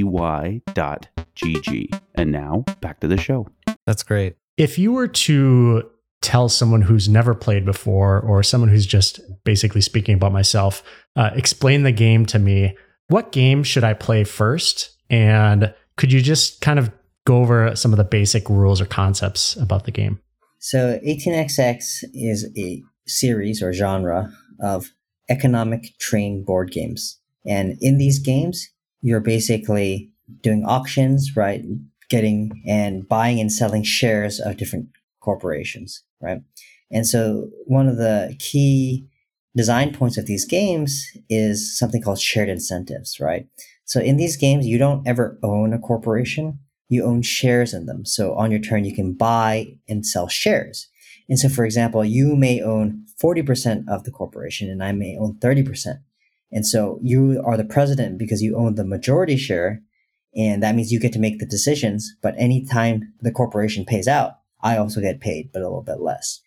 And 2.14 2.32
now, 2.32 2.64
back 2.80 3.00
to 3.00 3.08
the 3.08 3.16
show. 3.16 3.48
That's 3.84 4.02
great. 4.04 4.36
If 4.56 4.78
you 4.78 4.92
were 4.92 5.08
to 5.08 5.90
tell 6.26 6.48
someone 6.48 6.82
who's 6.82 7.08
never 7.08 7.34
played 7.34 7.64
before 7.64 8.20
or 8.20 8.42
someone 8.42 8.68
who's 8.68 8.86
just 8.86 9.20
basically 9.44 9.80
speaking 9.80 10.14
about 10.14 10.32
myself, 10.32 10.82
uh, 11.14 11.30
explain 11.34 11.82
the 11.84 11.92
game 11.92 12.26
to 12.26 12.38
me, 12.38 12.76
what 13.08 13.32
game 13.32 13.62
should 13.62 13.84
I 13.84 13.94
play 13.94 14.24
first? 14.24 14.90
And 15.08 15.72
could 15.96 16.12
you 16.12 16.20
just 16.20 16.60
kind 16.60 16.78
of 16.78 16.90
go 17.26 17.38
over 17.38 17.76
some 17.76 17.92
of 17.92 17.98
the 17.98 18.04
basic 18.04 18.48
rules 18.48 18.80
or 18.80 18.86
concepts 18.86 19.56
about 19.56 19.84
the 19.84 19.90
game. 19.90 20.20
So 20.58 20.98
18xx 21.06 22.04
is 22.14 22.50
a 22.56 22.82
series 23.06 23.62
or 23.62 23.72
genre 23.72 24.32
of 24.60 24.92
economic 25.28 25.98
train 25.98 26.44
board 26.44 26.70
games. 26.70 27.20
And 27.44 27.76
in 27.80 27.98
these 27.98 28.18
games, 28.18 28.66
you're 29.02 29.20
basically 29.20 30.10
doing 30.40 30.64
auctions, 30.64 31.36
right? 31.36 31.62
Getting 32.08 32.62
and 32.66 33.06
buying 33.06 33.40
and 33.40 33.52
selling 33.52 33.82
shares 33.82 34.40
of 34.40 34.56
different 34.56 34.88
corporations, 35.20 36.02
right? 36.20 36.38
And 36.90 37.06
so 37.06 37.50
one 37.66 37.88
of 37.88 37.96
the 37.96 38.36
key 38.38 39.06
design 39.56 39.92
points 39.92 40.18
of 40.18 40.26
these 40.26 40.44
games 40.44 41.06
is 41.28 41.78
something 41.78 42.02
called 42.02 42.20
shared 42.20 42.48
incentives, 42.48 43.18
right? 43.20 43.46
So 43.84 44.00
in 44.00 44.16
these 44.16 44.36
games, 44.36 44.66
you 44.66 44.78
don't 44.78 45.06
ever 45.06 45.38
own 45.42 45.72
a 45.72 45.78
corporation 45.78 46.58
you 46.88 47.04
own 47.04 47.22
shares 47.22 47.74
in 47.74 47.86
them. 47.86 48.04
So 48.04 48.34
on 48.34 48.50
your 48.50 48.60
turn, 48.60 48.84
you 48.84 48.94
can 48.94 49.12
buy 49.12 49.76
and 49.88 50.06
sell 50.06 50.28
shares. 50.28 50.88
And 51.28 51.38
so, 51.38 51.48
for 51.48 51.64
example, 51.64 52.04
you 52.04 52.36
may 52.36 52.60
own 52.60 53.04
40% 53.22 53.88
of 53.88 54.04
the 54.04 54.12
corporation 54.12 54.70
and 54.70 54.82
I 54.82 54.92
may 54.92 55.16
own 55.18 55.34
30%. 55.40 55.98
And 56.52 56.64
so 56.64 57.00
you 57.02 57.42
are 57.44 57.56
the 57.56 57.64
president 57.64 58.18
because 58.18 58.42
you 58.42 58.56
own 58.56 58.76
the 58.76 58.84
majority 58.84 59.36
share. 59.36 59.82
And 60.36 60.62
that 60.62 60.74
means 60.74 60.92
you 60.92 61.00
get 61.00 61.12
to 61.14 61.18
make 61.18 61.38
the 61.40 61.46
decisions. 61.46 62.14
But 62.22 62.34
anytime 62.38 63.12
the 63.20 63.32
corporation 63.32 63.84
pays 63.84 64.06
out, 64.06 64.34
I 64.66 64.78
also 64.78 65.00
get 65.00 65.20
paid, 65.20 65.50
but 65.52 65.62
a 65.62 65.68
little 65.68 65.82
bit 65.82 66.00
less. 66.00 66.40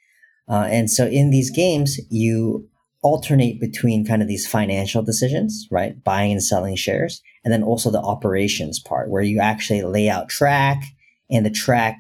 Uh, 0.47 0.67
and 0.69 0.89
so 0.89 1.05
in 1.05 1.29
these 1.29 1.51
games, 1.51 1.99
you 2.10 2.67
alternate 3.01 3.62
between 3.62 4.05
kind 4.05 4.21
of 4.21 4.27
these 4.27 4.47
financial 4.47 5.01
decisions, 5.01 5.67
right? 5.71 6.03
Buying 6.03 6.32
and 6.32 6.43
selling 6.43 6.75
shares, 6.75 7.21
and 7.43 7.53
then 7.53 7.63
also 7.63 7.89
the 7.89 8.01
operations 8.01 8.79
part 8.79 9.10
where 9.10 9.21
you 9.21 9.39
actually 9.39 9.84
lay 9.84 10.10
out 10.10 10.27
track 10.27 10.84
and 11.29 11.45
the 11.45 11.51
track 11.51 11.97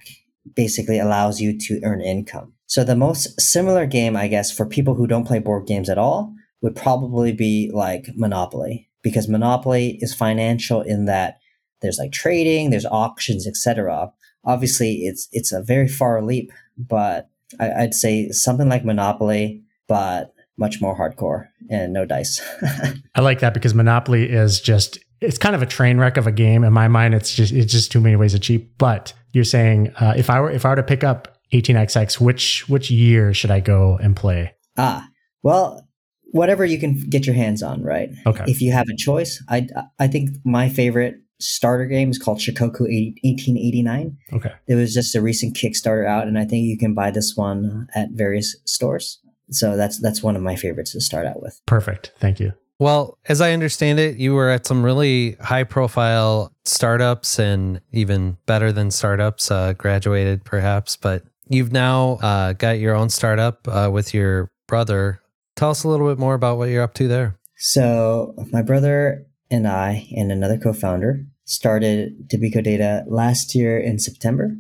basically 0.55 0.99
allows 0.99 1.39
you 1.39 1.57
to 1.57 1.79
earn 1.83 2.01
income. 2.01 2.53
So 2.65 2.83
the 2.83 2.95
most 2.95 3.39
similar 3.39 3.85
game, 3.85 4.15
I 4.15 4.27
guess, 4.27 4.51
for 4.51 4.65
people 4.65 4.95
who 4.95 5.07
don't 5.07 5.27
play 5.27 5.39
board 5.39 5.67
games 5.67 5.89
at 5.89 5.97
all 5.97 6.33
would 6.61 6.75
probably 6.75 7.31
be 7.31 7.71
like 7.73 8.09
Monopoly 8.15 8.89
because 9.01 9.29
Monopoly 9.29 9.97
is 10.01 10.13
financial 10.13 10.81
in 10.81 11.05
that 11.05 11.39
there's 11.81 11.97
like 11.97 12.11
trading, 12.11 12.69
there's 12.69 12.85
auctions, 12.85 13.47
etc. 13.47 14.11
Obviously, 14.45 15.05
it's 15.05 15.27
it's 15.31 15.51
a 15.51 15.61
very 15.61 15.87
far 15.87 16.21
leap, 16.21 16.51
but 16.77 17.29
I, 17.59 17.71
I'd 17.83 17.93
say 17.93 18.29
something 18.29 18.69
like 18.69 18.85
Monopoly, 18.85 19.63
but 19.87 20.33
much 20.57 20.81
more 20.81 20.97
hardcore 20.97 21.47
and 21.69 21.93
no 21.93 22.05
dice. 22.05 22.41
I 23.15 23.21
like 23.21 23.39
that 23.39 23.53
because 23.53 23.73
Monopoly 23.73 24.29
is 24.29 24.59
just 24.59 24.99
it's 25.21 25.37
kind 25.37 25.55
of 25.55 25.61
a 25.61 25.65
train 25.65 25.97
wreck 25.97 26.17
of 26.17 26.27
a 26.27 26.31
game 26.31 26.63
in 26.63 26.73
my 26.73 26.87
mind. 26.87 27.15
It's 27.15 27.33
just 27.33 27.51
it's 27.51 27.71
just 27.71 27.91
too 27.91 28.01
many 28.01 28.15
ways 28.15 28.33
to 28.33 28.39
cheat. 28.39 28.77
But 28.77 29.13
you're 29.33 29.43
saying 29.43 29.93
uh, 29.99 30.13
if 30.15 30.29
I 30.29 30.39
were 30.39 30.51
if 30.51 30.65
I 30.65 30.69
were 30.69 30.75
to 30.77 30.83
pick 30.83 31.03
up 31.03 31.37
18xx, 31.53 32.19
which 32.19 32.67
which 32.69 32.91
year 32.91 33.33
should 33.33 33.51
I 33.51 33.59
go 33.59 33.97
and 34.01 34.15
play? 34.15 34.53
Ah, 34.77 35.07
well, 35.43 35.87
whatever 36.31 36.65
you 36.65 36.79
can 36.79 36.99
get 37.09 37.25
your 37.25 37.35
hands 37.35 37.63
on, 37.63 37.83
right? 37.83 38.09
Okay. 38.25 38.43
If 38.47 38.61
you 38.61 38.71
have 38.71 38.87
a 38.89 38.95
choice, 38.95 39.43
I 39.49 39.67
I 39.97 40.07
think 40.07 40.29
my 40.43 40.69
favorite 40.69 41.15
starter 41.39 41.85
game 41.85 42.09
is 42.09 42.17
called 42.17 42.39
Shikoku 42.39 42.81
1889. 42.81 44.17
Okay. 44.33 44.53
It 44.67 44.75
was 44.75 44.93
just 44.93 45.15
a 45.15 45.21
recent 45.21 45.55
Kickstarter 45.55 46.05
out, 46.05 46.27
and 46.27 46.37
I 46.37 46.45
think 46.45 46.65
you 46.65 46.77
can 46.77 46.93
buy 46.93 47.11
this 47.11 47.35
one 47.35 47.87
at 47.95 48.09
various 48.11 48.55
stores. 48.65 49.19
So 49.51 49.75
that's 49.75 49.99
that's 49.99 50.21
one 50.21 50.35
of 50.35 50.41
my 50.41 50.55
favorites 50.55 50.91
to 50.91 51.01
start 51.01 51.25
out 51.25 51.41
with. 51.41 51.59
Perfect. 51.65 52.11
Thank 52.19 52.39
you. 52.39 52.53
Well, 52.77 53.17
as 53.25 53.41
I 53.41 53.51
understand 53.51 53.99
it, 53.99 54.17
you 54.17 54.33
were 54.33 54.49
at 54.49 54.65
some 54.65 54.83
really 54.83 55.33
high 55.41 55.65
profile 55.65 56.53
startups 56.63 57.37
and 57.37 57.81
even 57.91 58.37
better 58.45 58.71
than 58.71 58.89
startups, 58.89 59.51
uh, 59.51 59.73
graduated 59.73 60.45
perhaps, 60.45 60.95
but 60.95 61.23
you've 61.49 61.73
now 61.73 62.19
uh, 62.21 62.53
got 62.53 62.79
your 62.79 62.95
own 62.95 63.09
startup 63.09 63.67
uh, 63.67 63.89
with 63.91 64.13
your 64.13 64.49
brother. 64.65 65.21
Tell 65.57 65.71
us 65.71 65.83
a 65.83 65.89
little 65.89 66.07
bit 66.07 66.19
more 66.19 66.35
about 66.35 66.57
what 66.57 66.69
you're 66.69 66.83
up 66.83 66.93
to 66.95 67.09
there. 67.09 67.37
So, 67.57 68.33
my 68.53 68.61
brother 68.61 69.25
and 69.51 69.67
I, 69.67 70.07
and 70.15 70.31
another 70.31 70.57
co 70.57 70.73
founder, 70.73 71.25
started 71.45 72.29
Tobiko 72.29 72.63
Data 72.63 73.03
last 73.07 73.55
year 73.55 73.79
in 73.79 73.99
September, 73.99 74.55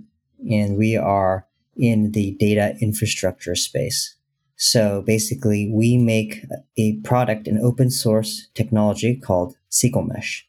and 0.49 0.77
we 0.77 0.97
are 0.97 1.45
in 1.77 2.11
the 2.11 2.35
data 2.39 2.75
infrastructure 2.81 3.55
space. 3.55 4.15
So 4.55 5.01
basically, 5.05 5.71
we 5.73 5.97
make 5.97 6.43
a 6.77 6.97
product, 7.01 7.47
an 7.47 7.59
open 7.59 7.89
source 7.89 8.49
technology 8.55 9.15
called 9.15 9.55
SQLMesh. 9.71 10.41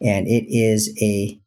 And 0.00 0.26
it 0.26 0.46
is 0.48 0.96
a 1.02 1.38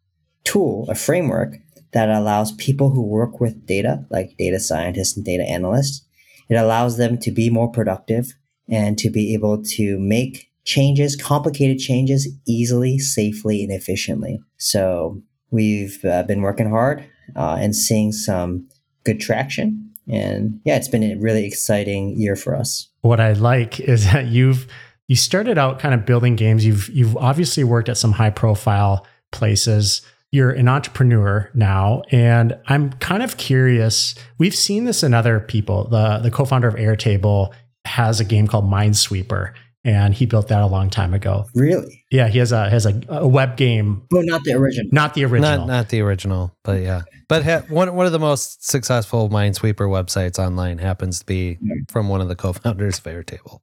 tool, 0.43 0.87
a 0.89 0.95
framework 0.95 1.57
that 1.93 2.09
allows 2.09 2.51
people 2.51 2.91
who 2.91 3.01
work 3.01 3.39
with 3.39 3.65
data, 3.65 4.05
like 4.11 4.37
data 4.37 4.59
scientists 4.59 5.15
and 5.15 5.25
data 5.25 5.43
analysts, 5.43 6.05
it 6.49 6.55
allows 6.55 6.97
them 6.97 7.17
to 7.19 7.31
be 7.31 7.49
more 7.49 7.71
productive 7.71 8.33
and 8.69 8.97
to 8.97 9.09
be 9.09 9.33
able 9.33 9.63
to 9.63 9.97
make 9.97 10.51
changes, 10.65 11.15
complicated 11.15 11.79
changes, 11.79 12.27
easily, 12.47 12.99
safely, 12.99 13.63
and 13.63 13.71
efficiently. 13.71 14.39
So 14.57 15.21
we've 15.51 16.03
uh, 16.03 16.23
been 16.23 16.41
working 16.41 16.69
hard 16.69 17.05
uh, 17.35 17.57
and 17.59 17.75
seeing 17.75 18.11
some 18.11 18.67
good 19.05 19.19
traction 19.19 19.93
And 20.07 20.59
yeah, 20.65 20.75
it's 20.75 20.87
been 20.87 21.03
a 21.03 21.15
really 21.15 21.45
exciting 21.45 22.19
year 22.19 22.35
for 22.35 22.55
us. 22.55 22.89
What 23.01 23.19
I 23.19 23.33
like 23.33 23.79
is 23.79 24.05
that 24.11 24.27
you've 24.27 24.67
you 25.07 25.15
started 25.15 25.59
out 25.59 25.79
kind 25.79 25.93
of 25.93 26.05
building 26.05 26.35
games. 26.35 26.65
You've 26.65 26.89
you've 26.89 27.15
obviously 27.17 27.63
worked 27.63 27.89
at 27.89 27.97
some 27.97 28.11
high 28.11 28.31
profile 28.31 29.05
places. 29.31 30.01
You're 30.31 30.51
an 30.51 30.67
entrepreneur 30.67 31.49
now, 31.53 32.01
and 32.11 32.57
I'm 32.67 32.91
kind 32.93 33.23
of 33.23 33.37
curious. 33.37 34.15
We've 34.37 34.55
seen 34.55 34.85
this 34.85 35.03
in 35.03 35.13
other 35.13 35.39
people. 35.39 35.87
The 35.87 36.19
the 36.19 36.31
co-founder 36.31 36.67
of 36.67 36.75
Airtable 36.75 37.53
has 37.85 38.19
a 38.19 38.25
game 38.25 38.47
called 38.47 38.65
Minesweeper, 38.65 39.53
and 39.85 40.13
he 40.13 40.25
built 40.25 40.49
that 40.49 40.61
a 40.61 40.67
long 40.67 40.89
time 40.89 41.13
ago. 41.13 41.45
Really? 41.55 42.03
Yeah, 42.11 42.27
he 42.27 42.39
has 42.39 42.51
a 42.51 42.69
has 42.69 42.85
a, 42.85 42.99
a 43.07 43.25
web 43.27 43.55
game, 43.55 44.01
Oh, 44.13 44.19
not 44.21 44.43
the 44.43 44.53
original. 44.53 44.89
not 44.91 45.13
the 45.13 45.23
original. 45.23 45.57
Not 45.59 45.67
not 45.67 45.89
the 45.89 46.01
original, 46.01 46.53
but 46.65 46.81
yeah. 46.81 47.03
But 47.29 47.43
ha- 47.45 47.63
one 47.69 47.95
one 47.95 48.05
of 48.05 48.11
the 48.11 48.19
most 48.19 48.67
successful 48.67 49.29
Minesweeper 49.29 49.87
websites 49.87 50.37
online 50.37 50.79
happens 50.79 51.19
to 51.19 51.25
be 51.25 51.57
from 51.89 52.09
one 52.09 52.19
of 52.19 52.27
the 52.27 52.35
co-founders 52.35 52.97
of 52.97 53.03
Airtable. 53.05 53.59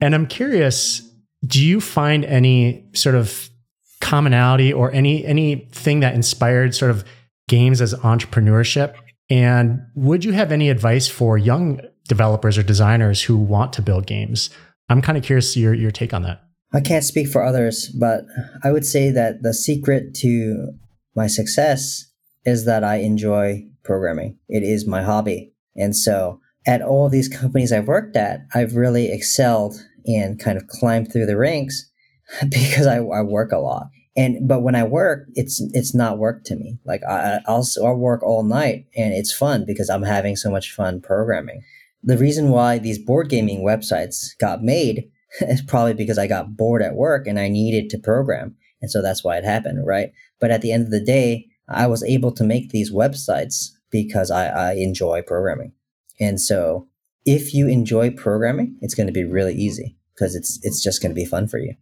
And 0.00 0.14
I'm 0.14 0.26
curious, 0.26 1.00
do 1.46 1.64
you 1.64 1.80
find 1.80 2.24
any 2.24 2.84
sort 2.92 3.14
of 3.14 3.48
commonality 4.00 4.72
or 4.72 4.92
any 4.92 5.24
anything 5.24 6.00
that 6.00 6.14
inspired 6.14 6.74
sort 6.74 6.90
of 6.90 7.04
games 7.48 7.80
as 7.80 7.94
entrepreneurship? 7.94 8.94
And 9.30 9.80
would 9.94 10.24
you 10.24 10.32
have 10.32 10.52
any 10.52 10.70
advice 10.70 11.08
for 11.08 11.36
young 11.38 11.80
developers 12.08 12.56
or 12.58 12.62
designers 12.62 13.22
who 13.22 13.36
want 13.36 13.72
to 13.72 13.82
build 13.82 14.06
games? 14.06 14.50
I'm 14.88 15.02
kind 15.02 15.18
of 15.18 15.24
curious 15.24 15.54
to 15.54 15.60
your 15.60 15.74
your 15.74 15.90
take 15.90 16.14
on 16.14 16.22
that. 16.22 16.42
I 16.72 16.80
can't 16.80 17.04
speak 17.04 17.28
for 17.28 17.42
others, 17.42 17.88
but 17.88 18.24
I 18.62 18.72
would 18.72 18.84
say 18.84 19.10
that 19.10 19.42
the 19.42 19.54
secret 19.54 20.14
to 20.16 20.72
my 21.14 21.26
success 21.26 22.10
is 22.44 22.64
that 22.66 22.84
I 22.84 22.96
enjoy 22.96 23.66
programming. 23.82 24.38
It 24.48 24.62
is 24.62 24.86
my 24.86 25.02
hobby. 25.02 25.52
And 25.74 25.96
so 25.96 26.40
at 26.66 26.82
all 26.82 27.08
these 27.08 27.28
companies 27.28 27.72
I've 27.72 27.88
worked 27.88 28.16
at, 28.16 28.40
I've 28.54 28.74
really 28.74 29.10
excelled 29.10 29.76
and 30.06 30.38
kind 30.38 30.56
of 30.56 30.66
climbed 30.66 31.12
through 31.12 31.26
the 31.26 31.36
ranks 31.36 31.90
because 32.48 32.86
I, 32.86 32.98
I 32.98 33.22
work 33.22 33.52
a 33.52 33.58
lot. 33.58 33.88
And 34.16 34.48
but 34.48 34.62
when 34.62 34.74
I 34.74 34.82
work, 34.82 35.28
it's 35.34 35.60
it's 35.72 35.94
not 35.94 36.18
work 36.18 36.44
to 36.44 36.56
me. 36.56 36.78
Like 36.86 37.02
I 37.04 37.40
I'll, 37.46 37.66
I'll 37.84 37.96
work 37.96 38.22
all 38.22 38.42
night 38.42 38.86
and 38.96 39.12
it's 39.12 39.32
fun 39.32 39.64
because 39.66 39.90
I'm 39.90 40.02
having 40.02 40.36
so 40.36 40.50
much 40.50 40.72
fun 40.72 41.00
programming. 41.02 41.62
The 42.06 42.16
reason 42.16 42.50
why 42.50 42.78
these 42.78 42.98
board 42.98 43.28
gaming 43.28 43.64
websites 43.64 44.28
got 44.40 44.62
made 44.62 45.10
is 45.42 45.60
probably 45.60 45.94
because 45.94 46.18
I 46.18 46.26
got 46.26 46.56
bored 46.56 46.82
at 46.82 46.94
work 46.94 47.26
and 47.26 47.38
I 47.38 47.48
needed 47.48 47.90
to 47.90 47.98
program. 47.98 48.56
And 48.80 48.90
so 48.90 49.02
that's 49.02 49.22
why 49.22 49.36
it 49.36 49.44
happened, 49.44 49.86
right? 49.86 50.12
But 50.40 50.50
at 50.50 50.62
the 50.62 50.72
end 50.72 50.84
of 50.84 50.90
the 50.90 51.04
day, 51.04 51.46
I 51.68 51.86
was 51.86 52.04
able 52.04 52.32
to 52.32 52.44
make 52.44 52.70
these 52.70 52.92
websites 52.92 53.70
because 53.90 54.30
I, 54.30 54.46
I 54.46 54.72
enjoy 54.74 55.22
programming. 55.22 55.72
And 56.20 56.40
so 56.40 56.88
if 57.24 57.52
you 57.52 57.68
enjoy 57.68 58.10
programming, 58.10 58.78
it's 58.80 58.94
going 58.94 59.08
to 59.08 59.12
be 59.12 59.24
really 59.24 59.54
easy 59.54 59.96
because 60.14 60.34
it's 60.34 60.58
it's 60.62 60.82
just 60.82 61.02
going 61.02 61.10
to 61.10 61.20
be 61.20 61.24
fun 61.24 61.48
for 61.48 61.58
you. 61.58 61.74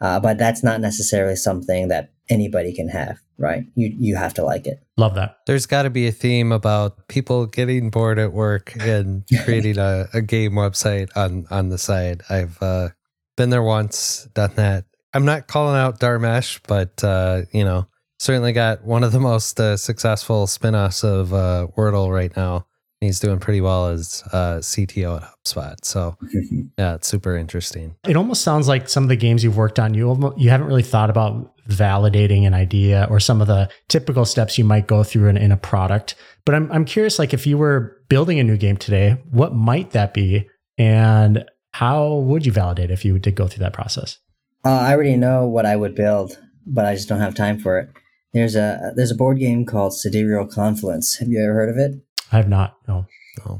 Uh, 0.00 0.20
but 0.20 0.38
that's 0.38 0.62
not 0.62 0.80
necessarily 0.80 1.36
something 1.36 1.88
that 1.88 2.12
anybody 2.28 2.74
can 2.74 2.88
have, 2.88 3.18
right? 3.38 3.64
You 3.74 3.94
you 3.98 4.16
have 4.16 4.34
to 4.34 4.44
like 4.44 4.66
it. 4.66 4.82
Love 4.96 5.14
that. 5.14 5.38
There's 5.46 5.66
got 5.66 5.82
to 5.82 5.90
be 5.90 6.06
a 6.06 6.12
theme 6.12 6.52
about 6.52 7.08
people 7.08 7.46
getting 7.46 7.90
bored 7.90 8.18
at 8.18 8.32
work 8.32 8.74
and 8.80 9.24
creating 9.44 9.78
a, 9.78 10.06
a 10.12 10.22
game 10.22 10.52
website 10.52 11.08
on 11.16 11.46
on 11.50 11.68
the 11.68 11.78
side. 11.78 12.22
I've 12.28 12.60
uh, 12.62 12.90
been 13.36 13.50
there 13.50 13.62
once, 13.62 14.28
done 14.34 14.52
that. 14.56 14.84
I'm 15.14 15.24
not 15.24 15.46
calling 15.46 15.76
out 15.76 16.00
Dharmesh, 16.00 16.60
but 16.66 17.02
uh, 17.04 17.42
you 17.52 17.64
know, 17.64 17.86
certainly 18.18 18.52
got 18.52 18.84
one 18.84 19.04
of 19.04 19.12
the 19.12 19.20
most 19.20 19.58
uh, 19.60 19.76
successful 19.76 20.46
spin-offs 20.46 21.04
of 21.04 21.32
uh, 21.32 21.68
Wordle 21.76 22.12
right 22.12 22.34
now. 22.36 22.66
He's 23.00 23.20
doing 23.20 23.38
pretty 23.38 23.60
well 23.60 23.88
as 23.88 24.22
uh, 24.32 24.56
CTO 24.56 25.22
at 25.22 25.28
HubSpot. 25.44 25.76
So 25.82 26.16
yeah, 26.78 26.94
it's 26.94 27.08
super 27.08 27.36
interesting. 27.36 27.94
It 28.08 28.16
almost 28.16 28.42
sounds 28.42 28.68
like 28.68 28.88
some 28.88 29.02
of 29.02 29.10
the 29.10 29.16
games 29.16 29.44
you've 29.44 29.56
worked 29.56 29.78
on, 29.78 29.92
you 29.94 30.08
almo- 30.08 30.34
you 30.36 30.48
haven't 30.50 30.66
really 30.66 30.82
thought 30.82 31.10
about 31.10 31.55
validating 31.68 32.46
an 32.46 32.54
idea 32.54 33.06
or 33.10 33.20
some 33.20 33.40
of 33.40 33.46
the 33.46 33.68
typical 33.88 34.24
steps 34.24 34.58
you 34.58 34.64
might 34.64 34.86
go 34.86 35.02
through 35.02 35.28
in, 35.28 35.36
in 35.36 35.52
a 35.52 35.56
product. 35.56 36.14
But 36.44 36.54
I'm 36.54 36.70
I'm 36.72 36.84
curious, 36.84 37.18
like 37.18 37.34
if 37.34 37.46
you 37.46 37.58
were 37.58 37.96
building 38.08 38.38
a 38.38 38.44
new 38.44 38.56
game 38.56 38.76
today, 38.76 39.22
what 39.30 39.54
might 39.54 39.90
that 39.90 40.14
be, 40.14 40.48
and 40.78 41.44
how 41.72 42.14
would 42.14 42.46
you 42.46 42.52
validate 42.52 42.90
if 42.90 43.04
you 43.04 43.18
did 43.18 43.34
go 43.34 43.46
through 43.46 43.64
that 43.64 43.72
process? 43.72 44.18
Uh, 44.64 44.70
I 44.70 44.94
already 44.94 45.16
know 45.16 45.46
what 45.46 45.66
I 45.66 45.76
would 45.76 45.94
build, 45.94 46.38
but 46.66 46.84
I 46.84 46.94
just 46.94 47.08
don't 47.08 47.20
have 47.20 47.34
time 47.34 47.58
for 47.58 47.78
it. 47.78 47.90
There's 48.32 48.56
a 48.56 48.92
there's 48.96 49.10
a 49.10 49.16
board 49.16 49.38
game 49.38 49.64
called 49.64 49.94
Sidereal 49.94 50.46
Confluence. 50.46 51.16
Have 51.16 51.28
you 51.28 51.42
ever 51.42 51.54
heard 51.54 51.68
of 51.68 51.76
it? 51.76 51.92
I 52.32 52.36
have 52.36 52.48
not. 52.48 52.76
No. 52.88 53.06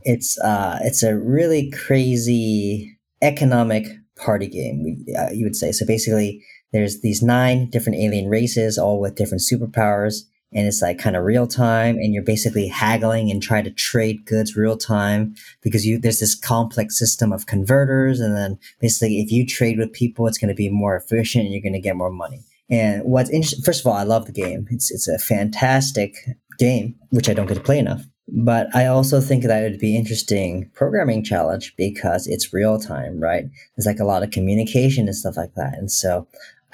It's 0.03 0.39
uh 0.41 0.79
it's 0.83 1.03
a 1.03 1.17
really 1.17 1.71
crazy 1.71 2.99
economic 3.23 3.87
party 4.17 4.49
game. 4.49 4.83
We, 4.83 5.15
uh, 5.15 5.31
you 5.31 5.45
would 5.45 5.57
say 5.57 5.73
so. 5.73 5.87
Basically, 5.87 6.43
there's 6.73 7.01
these 7.01 7.23
nine 7.23 7.71
different 7.71 7.99
alien 7.99 8.29
races, 8.29 8.79
all 8.79 9.01
with 9.01 9.15
different 9.15 9.43
superpowers, 9.43 10.23
and 10.53 10.67
it's 10.67 10.83
like 10.83 10.99
kind 10.99 11.17
of 11.17 11.25
real 11.25 11.47
time, 11.47 11.97
and 11.97 12.15
you're 12.15 12.23
basically 12.23 12.69
haggling 12.69 13.31
and 13.31 13.43
trying 13.43 13.65
to 13.65 13.71
trade 13.71 14.25
goods 14.27 14.57
real 14.57 14.77
time 14.77 15.35
because 15.63 15.85
you 15.85 15.99
there's 15.99 16.21
this 16.21 16.35
complex 16.35 16.99
system 16.99 17.33
of 17.33 17.47
converters, 17.47 18.21
and 18.21 18.37
then 18.37 18.59
basically 18.81 19.21
if 19.21 19.31
you 19.31 19.47
trade 19.47 19.79
with 19.79 19.93
people, 19.93 20.27
it's 20.27 20.39
going 20.39 20.49
to 20.49 20.55
be 20.55 20.69
more 20.69 20.97
efficient, 20.97 21.45
and 21.45 21.53
you're 21.53 21.63
going 21.63 21.73
to 21.73 21.81
get 21.81 21.97
more 21.97 22.11
money. 22.11 22.43
And 22.69 23.05
what's 23.05 23.31
interesting, 23.31 23.63
first 23.63 23.81
of 23.81 23.87
all, 23.87 23.93
I 23.93 24.03
love 24.03 24.27
the 24.27 24.33
game. 24.33 24.67
It's 24.71 24.91
it's 24.91 25.09
a 25.09 25.19
fantastic 25.19 26.15
game, 26.59 26.97
which 27.11 27.29
I 27.29 27.35
don't 27.35 27.47
get 27.47 27.55
to 27.55 27.61
play 27.61 27.79
enough. 27.79 28.05
But 28.29 28.75
I 28.75 28.87
also 28.87 29.21
think 29.21 29.45
that 29.45 29.63
it 29.63 29.71
would 29.71 29.79
be 29.79 29.97
interesting 29.97 30.69
programming 30.75 31.23
challenge 31.23 31.75
because 31.77 32.27
it's 32.27 32.53
real 32.53 32.81
time, 32.81 33.21
right? 33.21 33.45
There's 33.77 33.87
like 33.87 34.01
a 34.01 34.05
lot 34.05 34.25
of 34.25 34.33
communication 34.33 35.07
and 35.07 35.15
stuff 35.15 35.37
like 35.37 35.55
that. 35.55 35.75
And 35.75 35.93
so 35.93 36.27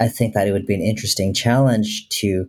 I 0.03 0.09
think 0.09 0.35
that 0.35 0.49
it 0.49 0.53
would 0.53 0.67
be 0.67 0.75
an 0.75 0.83
interesting 0.83 1.33
challenge 1.33 2.09
to 2.21 2.47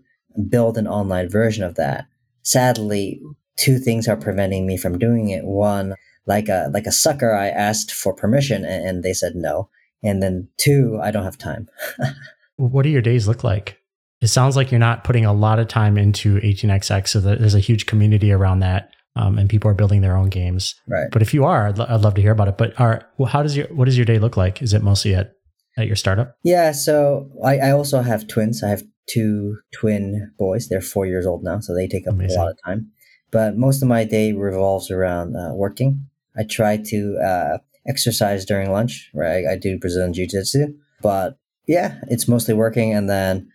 build 0.49 0.75
an 0.77 0.87
online 0.87 1.29
version 1.29 1.63
of 1.63 1.75
that. 1.75 2.07
Sadly, 2.41 3.21
two 3.57 3.77
things 3.77 4.07
are 4.07 4.17
preventing 4.17 4.65
me 4.65 4.75
from 4.75 4.97
doing 4.97 5.29
it. 5.29 5.45
One, 5.45 5.93
like 6.25 6.49
a 6.49 6.71
like 6.73 6.87
a 6.87 6.91
sucker, 6.91 7.31
I 7.31 7.49
asked 7.49 7.91
for 7.91 8.11
permission 8.11 8.65
and, 8.65 8.87
and 8.87 9.03
they 9.03 9.13
said 9.13 9.35
no. 9.35 9.69
And 10.01 10.21
then 10.21 10.47
two, 10.57 10.99
I 11.01 11.11
don't 11.11 11.23
have 11.23 11.37
time. 11.37 11.69
What 12.57 12.83
do 12.83 12.89
your 12.89 13.01
days 13.01 13.27
look 13.27 13.43
like? 13.43 13.79
It 14.21 14.27
sounds 14.27 14.55
like 14.55 14.71
you're 14.71 14.79
not 14.79 15.03
putting 15.03 15.25
a 15.25 15.33
lot 15.33 15.57
of 15.57 15.67
time 15.67 15.97
into 15.97 16.39
18xx, 16.39 17.07
so 17.07 17.19
there's 17.19 17.55
a 17.55 17.59
huge 17.59 17.87
community 17.87 18.31
around 18.31 18.59
that, 18.59 18.91
um, 19.15 19.39
and 19.39 19.49
people 19.49 19.71
are 19.71 19.73
building 19.73 20.01
their 20.01 20.15
own 20.15 20.29
games. 20.29 20.75
right. 20.87 21.09
But 21.11 21.23
if 21.23 21.33
you 21.33 21.45
are, 21.45 21.67
I'd, 21.67 21.79
lo- 21.79 21.87
I'd 21.89 22.01
love 22.01 22.13
to 22.13 22.21
hear 22.21 22.31
about 22.31 22.47
it. 22.47 22.59
But 22.59 22.79
are 22.79 23.09
well, 23.17 23.27
how 23.27 23.41
does 23.41 23.57
your 23.57 23.67
what 23.67 23.85
does 23.85 23.97
your 23.97 24.05
day 24.05 24.19
look 24.19 24.37
like? 24.37 24.61
Is 24.61 24.71
it 24.71 24.83
mostly 24.83 25.15
at 25.15 25.33
at 25.77 25.87
your 25.87 25.95
startup? 25.95 26.37
Yeah, 26.43 26.71
so 26.71 27.29
I, 27.43 27.57
I 27.57 27.71
also 27.71 28.01
have 28.01 28.27
twins. 28.27 28.63
I 28.63 28.69
have 28.69 28.83
two 29.07 29.57
twin 29.73 30.31
boys. 30.37 30.69
They're 30.69 30.81
four 30.81 31.05
years 31.05 31.25
old 31.25 31.43
now, 31.43 31.59
so 31.59 31.73
they 31.75 31.87
take 31.87 32.07
up 32.07 32.13
Amazing. 32.13 32.37
a 32.39 32.43
lot 32.43 32.51
of 32.51 32.57
time. 32.65 32.91
But 33.31 33.57
most 33.57 33.81
of 33.81 33.87
my 33.87 34.03
day 34.03 34.31
revolves 34.33 34.91
around 34.91 35.35
uh, 35.35 35.53
working. 35.53 36.05
I 36.37 36.43
try 36.43 36.77
to 36.77 37.17
uh, 37.17 37.57
exercise 37.87 38.45
during 38.45 38.71
lunch, 38.71 39.09
right? 39.13 39.45
I, 39.47 39.53
I 39.53 39.57
do 39.57 39.77
Brazilian 39.79 40.13
Jiu 40.13 40.27
Jitsu. 40.27 40.67
But 41.01 41.37
yeah, 41.67 41.99
it's 42.09 42.27
mostly 42.27 42.53
working. 42.53 42.93
And 42.93 43.09
then 43.09 43.49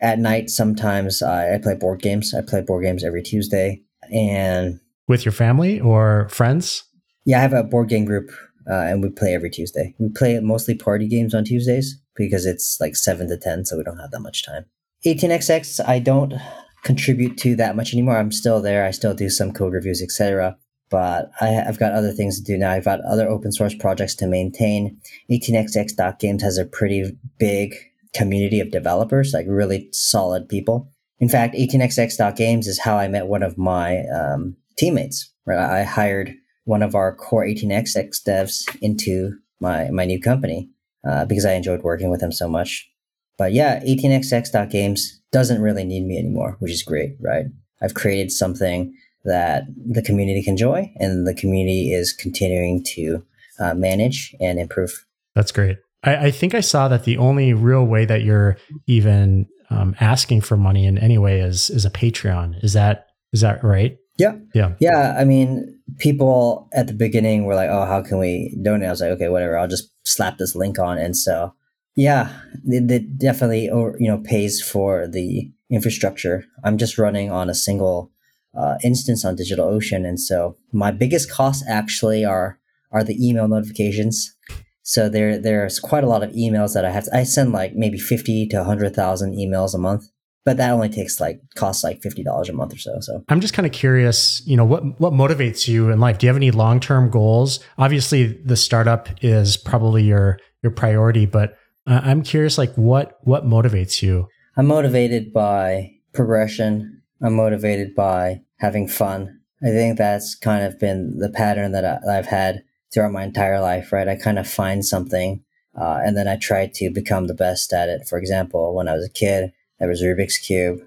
at 0.00 0.18
night, 0.18 0.50
sometimes 0.50 1.22
I, 1.22 1.54
I 1.54 1.58
play 1.58 1.74
board 1.74 2.00
games. 2.00 2.34
I 2.34 2.42
play 2.42 2.60
board 2.62 2.84
games 2.84 3.04
every 3.04 3.22
Tuesday. 3.22 3.82
And 4.12 4.80
With 5.08 5.24
your 5.24 5.32
family 5.32 5.80
or 5.80 6.28
friends? 6.28 6.84
yeah, 7.24 7.38
I 7.38 7.42
have 7.42 7.52
a 7.52 7.62
board 7.64 7.88
game 7.88 8.04
group 8.04 8.30
uh, 8.68 8.74
and 8.74 9.02
we 9.02 9.10
play 9.10 9.34
every 9.34 9.50
Tuesday. 9.50 9.94
We 9.98 10.08
play 10.08 10.38
mostly 10.40 10.74
party 10.74 11.08
games 11.08 11.34
on 11.34 11.44
Tuesdays 11.44 12.00
because 12.14 12.46
it's 12.46 12.78
like 12.80 12.96
7 12.96 13.28
to 13.28 13.36
10, 13.36 13.64
so 13.64 13.76
we 13.76 13.84
don't 13.84 13.98
have 13.98 14.10
that 14.10 14.20
much 14.20 14.44
time. 14.44 14.66
18xx, 15.04 15.86
I 15.86 15.98
don't 15.98 16.34
contribute 16.82 17.36
to 17.38 17.56
that 17.56 17.76
much 17.76 17.92
anymore. 17.92 18.16
I'm 18.16 18.32
still 18.32 18.60
there. 18.60 18.84
I 18.84 18.90
still 18.90 19.14
do 19.14 19.28
some 19.28 19.52
code 19.52 19.72
reviews, 19.72 20.02
etc. 20.02 20.56
But 20.90 21.30
I, 21.40 21.62
I've 21.66 21.78
got 21.78 21.92
other 21.92 22.12
things 22.12 22.38
to 22.38 22.44
do 22.44 22.56
now. 22.56 22.70
I've 22.70 22.84
got 22.84 23.00
other 23.04 23.28
open 23.28 23.52
source 23.52 23.74
projects 23.74 24.14
to 24.16 24.26
maintain. 24.26 24.98
18xx.games 25.30 26.42
has 26.42 26.58
a 26.58 26.64
pretty 26.64 27.16
big 27.38 27.74
community 28.14 28.60
of 28.60 28.70
developers, 28.70 29.32
like 29.34 29.46
really 29.48 29.88
solid 29.92 30.48
people. 30.48 30.88
In 31.18 31.28
fact, 31.28 31.54
18xx.games 31.54 32.66
is 32.66 32.80
how 32.80 32.96
I 32.96 33.08
met 33.08 33.26
one 33.26 33.42
of 33.42 33.58
my 33.58 34.04
um, 34.08 34.56
teammates. 34.76 35.30
Right, 35.46 35.58
I 35.58 35.82
hired 35.84 36.34
one 36.64 36.82
of 36.82 36.94
our 36.94 37.14
core 37.14 37.44
18xx 37.44 38.22
devs 38.26 38.62
into 38.80 39.32
my 39.60 39.90
my 39.90 40.04
new 40.04 40.20
company 40.20 40.70
uh, 41.06 41.24
because 41.24 41.44
I 41.44 41.52
enjoyed 41.52 41.82
working 41.82 42.10
with 42.10 42.22
him 42.22 42.32
so 42.32 42.48
much. 42.48 42.88
But 43.36 43.52
yeah, 43.52 43.80
18xx.games 43.80 45.20
doesn't 45.32 45.60
really 45.60 45.84
need 45.84 46.04
me 46.04 46.18
anymore, 46.18 46.56
which 46.60 46.70
is 46.70 46.82
great, 46.82 47.16
right? 47.20 47.46
I've 47.82 47.94
created 47.94 48.30
something 48.30 48.94
that 49.24 49.64
the 49.76 50.02
community 50.02 50.42
can 50.42 50.52
enjoy, 50.52 50.92
and 50.96 51.26
the 51.26 51.34
community 51.34 51.92
is 51.92 52.12
continuing 52.12 52.84
to 52.94 53.24
uh, 53.58 53.74
manage 53.74 54.34
and 54.40 54.60
improve. 54.60 55.04
That's 55.34 55.50
great. 55.50 55.78
I, 56.04 56.26
I 56.26 56.30
think 56.30 56.54
I 56.54 56.60
saw 56.60 56.88
that 56.88 57.04
the 57.04 57.16
only 57.16 57.52
real 57.52 57.84
way 57.84 58.04
that 58.04 58.22
you're 58.22 58.56
even 58.86 59.46
um, 59.70 59.96
asking 60.00 60.42
for 60.42 60.56
money 60.56 60.86
in 60.86 60.98
any 60.98 61.18
way 61.18 61.40
is 61.40 61.70
is 61.70 61.84
a 61.84 61.90
Patreon. 61.90 62.62
Is 62.62 62.74
that 62.74 63.06
is 63.32 63.40
that 63.40 63.64
right? 63.64 63.96
Yeah. 64.18 64.36
Yeah. 64.54 64.74
Yeah. 64.78 65.16
I 65.18 65.24
mean, 65.24 65.73
people 65.98 66.68
at 66.72 66.86
the 66.86 66.94
beginning 66.94 67.44
were 67.44 67.54
like, 67.54 67.70
oh, 67.70 67.84
how 67.84 68.02
can 68.02 68.18
we 68.18 68.56
donate? 68.62 68.88
I 68.88 68.90
was 68.90 69.00
like, 69.00 69.10
okay, 69.12 69.28
whatever. 69.28 69.58
I'll 69.58 69.68
just 69.68 69.90
slap 70.04 70.38
this 70.38 70.54
link 70.54 70.78
on. 70.78 70.98
And 70.98 71.16
so, 71.16 71.54
yeah, 71.96 72.32
it, 72.64 72.90
it 72.90 73.18
definitely, 73.18 73.64
you 73.64 73.96
know, 74.00 74.18
pays 74.18 74.62
for 74.62 75.06
the 75.06 75.50
infrastructure. 75.70 76.44
I'm 76.64 76.78
just 76.78 76.98
running 76.98 77.30
on 77.30 77.50
a 77.50 77.54
single 77.54 78.10
uh, 78.56 78.76
instance 78.82 79.24
on 79.24 79.36
DigitalOcean. 79.36 80.06
And 80.06 80.20
so 80.20 80.56
my 80.72 80.90
biggest 80.90 81.30
costs 81.30 81.64
actually 81.68 82.24
are, 82.24 82.58
are 82.92 83.04
the 83.04 83.16
email 83.26 83.48
notifications. 83.48 84.34
So 84.82 85.08
there, 85.08 85.38
there's 85.38 85.80
quite 85.80 86.04
a 86.04 86.08
lot 86.08 86.22
of 86.22 86.30
emails 86.32 86.74
that 86.74 86.84
I 86.84 86.90
have. 86.90 87.04
To, 87.04 87.16
I 87.16 87.24
send 87.24 87.52
like 87.52 87.74
maybe 87.74 87.98
50 87.98 88.48
to 88.48 88.58
100,000 88.58 89.34
emails 89.34 89.74
a 89.74 89.78
month 89.78 90.04
but 90.44 90.56
that 90.58 90.70
only 90.70 90.88
takes 90.88 91.20
like 91.20 91.40
costs 91.54 91.82
like 91.82 92.02
fifty 92.02 92.22
dollars 92.22 92.48
a 92.48 92.52
month 92.52 92.74
or 92.74 92.78
so. 92.78 92.98
So 93.00 93.24
I'm 93.28 93.40
just 93.40 93.54
kind 93.54 93.66
of 93.66 93.72
curious, 93.72 94.42
you 94.46 94.56
know, 94.56 94.64
what 94.64 95.00
what 95.00 95.12
motivates 95.12 95.66
you 95.66 95.90
in 95.90 96.00
life? 96.00 96.18
Do 96.18 96.26
you 96.26 96.28
have 96.28 96.36
any 96.36 96.50
long 96.50 96.80
term 96.80 97.10
goals? 97.10 97.60
Obviously, 97.78 98.40
the 98.44 98.56
startup 98.56 99.08
is 99.22 99.56
probably 99.56 100.04
your 100.04 100.38
your 100.62 100.72
priority, 100.72 101.26
but 101.26 101.56
uh, 101.86 102.00
I'm 102.02 102.22
curious, 102.22 102.58
like 102.58 102.74
what 102.74 103.18
what 103.22 103.44
motivates 103.44 104.02
you? 104.02 104.28
I'm 104.56 104.66
motivated 104.66 105.32
by 105.32 105.90
progression. 106.12 107.02
I'm 107.22 107.34
motivated 107.34 107.94
by 107.94 108.42
having 108.58 108.86
fun. 108.86 109.40
I 109.62 109.68
think 109.68 109.96
that's 109.96 110.34
kind 110.34 110.64
of 110.64 110.78
been 110.78 111.18
the 111.18 111.30
pattern 111.30 111.72
that, 111.72 111.84
I, 111.84 111.98
that 112.04 112.16
I've 112.18 112.26
had 112.26 112.62
throughout 112.92 113.12
my 113.12 113.24
entire 113.24 113.60
life. 113.60 113.92
Right, 113.92 114.08
I 114.08 114.16
kind 114.16 114.38
of 114.38 114.48
find 114.48 114.84
something. 114.84 115.42
Uh, 115.76 116.00
and 116.04 116.16
then 116.16 116.28
I 116.28 116.36
try 116.36 116.70
to 116.72 116.90
become 116.90 117.26
the 117.26 117.34
best 117.34 117.72
at 117.72 117.88
it. 117.88 118.06
For 118.08 118.16
example, 118.16 118.76
when 118.76 118.88
I 118.88 118.94
was 118.94 119.04
a 119.04 119.12
kid, 119.12 119.50
that 119.84 119.90
was 119.90 120.02
Rubik's 120.02 120.38
Cube. 120.38 120.80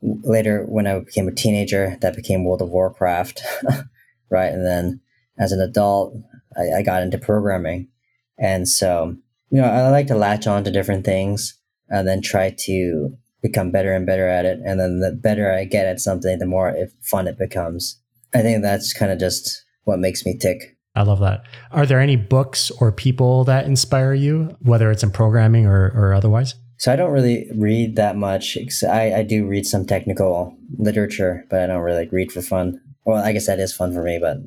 Later, 0.00 0.64
when 0.66 0.86
I 0.86 1.00
became 1.00 1.28
a 1.28 1.34
teenager, 1.34 1.98
that 2.00 2.16
became 2.16 2.44
World 2.44 2.62
of 2.62 2.70
Warcraft, 2.70 3.42
right? 4.30 4.50
And 4.50 4.64
then 4.64 5.00
as 5.38 5.52
an 5.52 5.60
adult, 5.60 6.16
I, 6.56 6.78
I 6.78 6.82
got 6.82 7.02
into 7.02 7.18
programming. 7.18 7.88
And 8.38 8.66
so, 8.66 9.16
you 9.50 9.60
know, 9.60 9.68
I 9.68 9.90
like 9.90 10.06
to 10.06 10.14
latch 10.14 10.46
on 10.46 10.64
to 10.64 10.70
different 10.70 11.04
things 11.04 11.58
and 11.90 12.08
then 12.08 12.22
try 12.22 12.54
to 12.60 13.18
become 13.42 13.70
better 13.70 13.92
and 13.92 14.06
better 14.06 14.26
at 14.26 14.46
it. 14.46 14.60
And 14.64 14.80
then 14.80 15.00
the 15.00 15.12
better 15.12 15.52
I 15.52 15.64
get 15.64 15.86
at 15.86 16.00
something, 16.00 16.38
the 16.38 16.46
more 16.46 16.74
fun 17.02 17.28
it 17.28 17.36
becomes. 17.36 18.00
I 18.34 18.40
think 18.40 18.62
that's 18.62 18.94
kind 18.94 19.12
of 19.12 19.18
just 19.18 19.62
what 19.84 19.98
makes 19.98 20.24
me 20.24 20.38
tick. 20.38 20.78
I 20.94 21.02
love 21.02 21.20
that. 21.20 21.42
Are 21.70 21.84
there 21.84 22.00
any 22.00 22.16
books 22.16 22.70
or 22.70 22.92
people 22.92 23.44
that 23.44 23.66
inspire 23.66 24.14
you, 24.14 24.56
whether 24.60 24.90
it's 24.90 25.02
in 25.02 25.10
programming 25.10 25.66
or, 25.66 25.92
or 25.94 26.14
otherwise? 26.14 26.54
So 26.78 26.92
I 26.92 26.96
don't 26.96 27.10
really 27.10 27.50
read 27.54 27.96
that 27.96 28.16
much. 28.16 28.56
I, 28.88 29.14
I 29.16 29.22
do 29.22 29.46
read 29.46 29.66
some 29.66 29.84
technical 29.84 30.56
literature, 30.78 31.44
but 31.50 31.60
I 31.60 31.66
don't 31.66 31.82
really 31.82 31.98
like 31.98 32.12
read 32.12 32.30
for 32.30 32.40
fun. 32.40 32.80
Well, 33.04 33.22
I 33.22 33.32
guess 33.32 33.46
that 33.46 33.58
is 33.58 33.74
fun 33.74 33.92
for 33.92 34.02
me. 34.02 34.20
But 34.20 34.38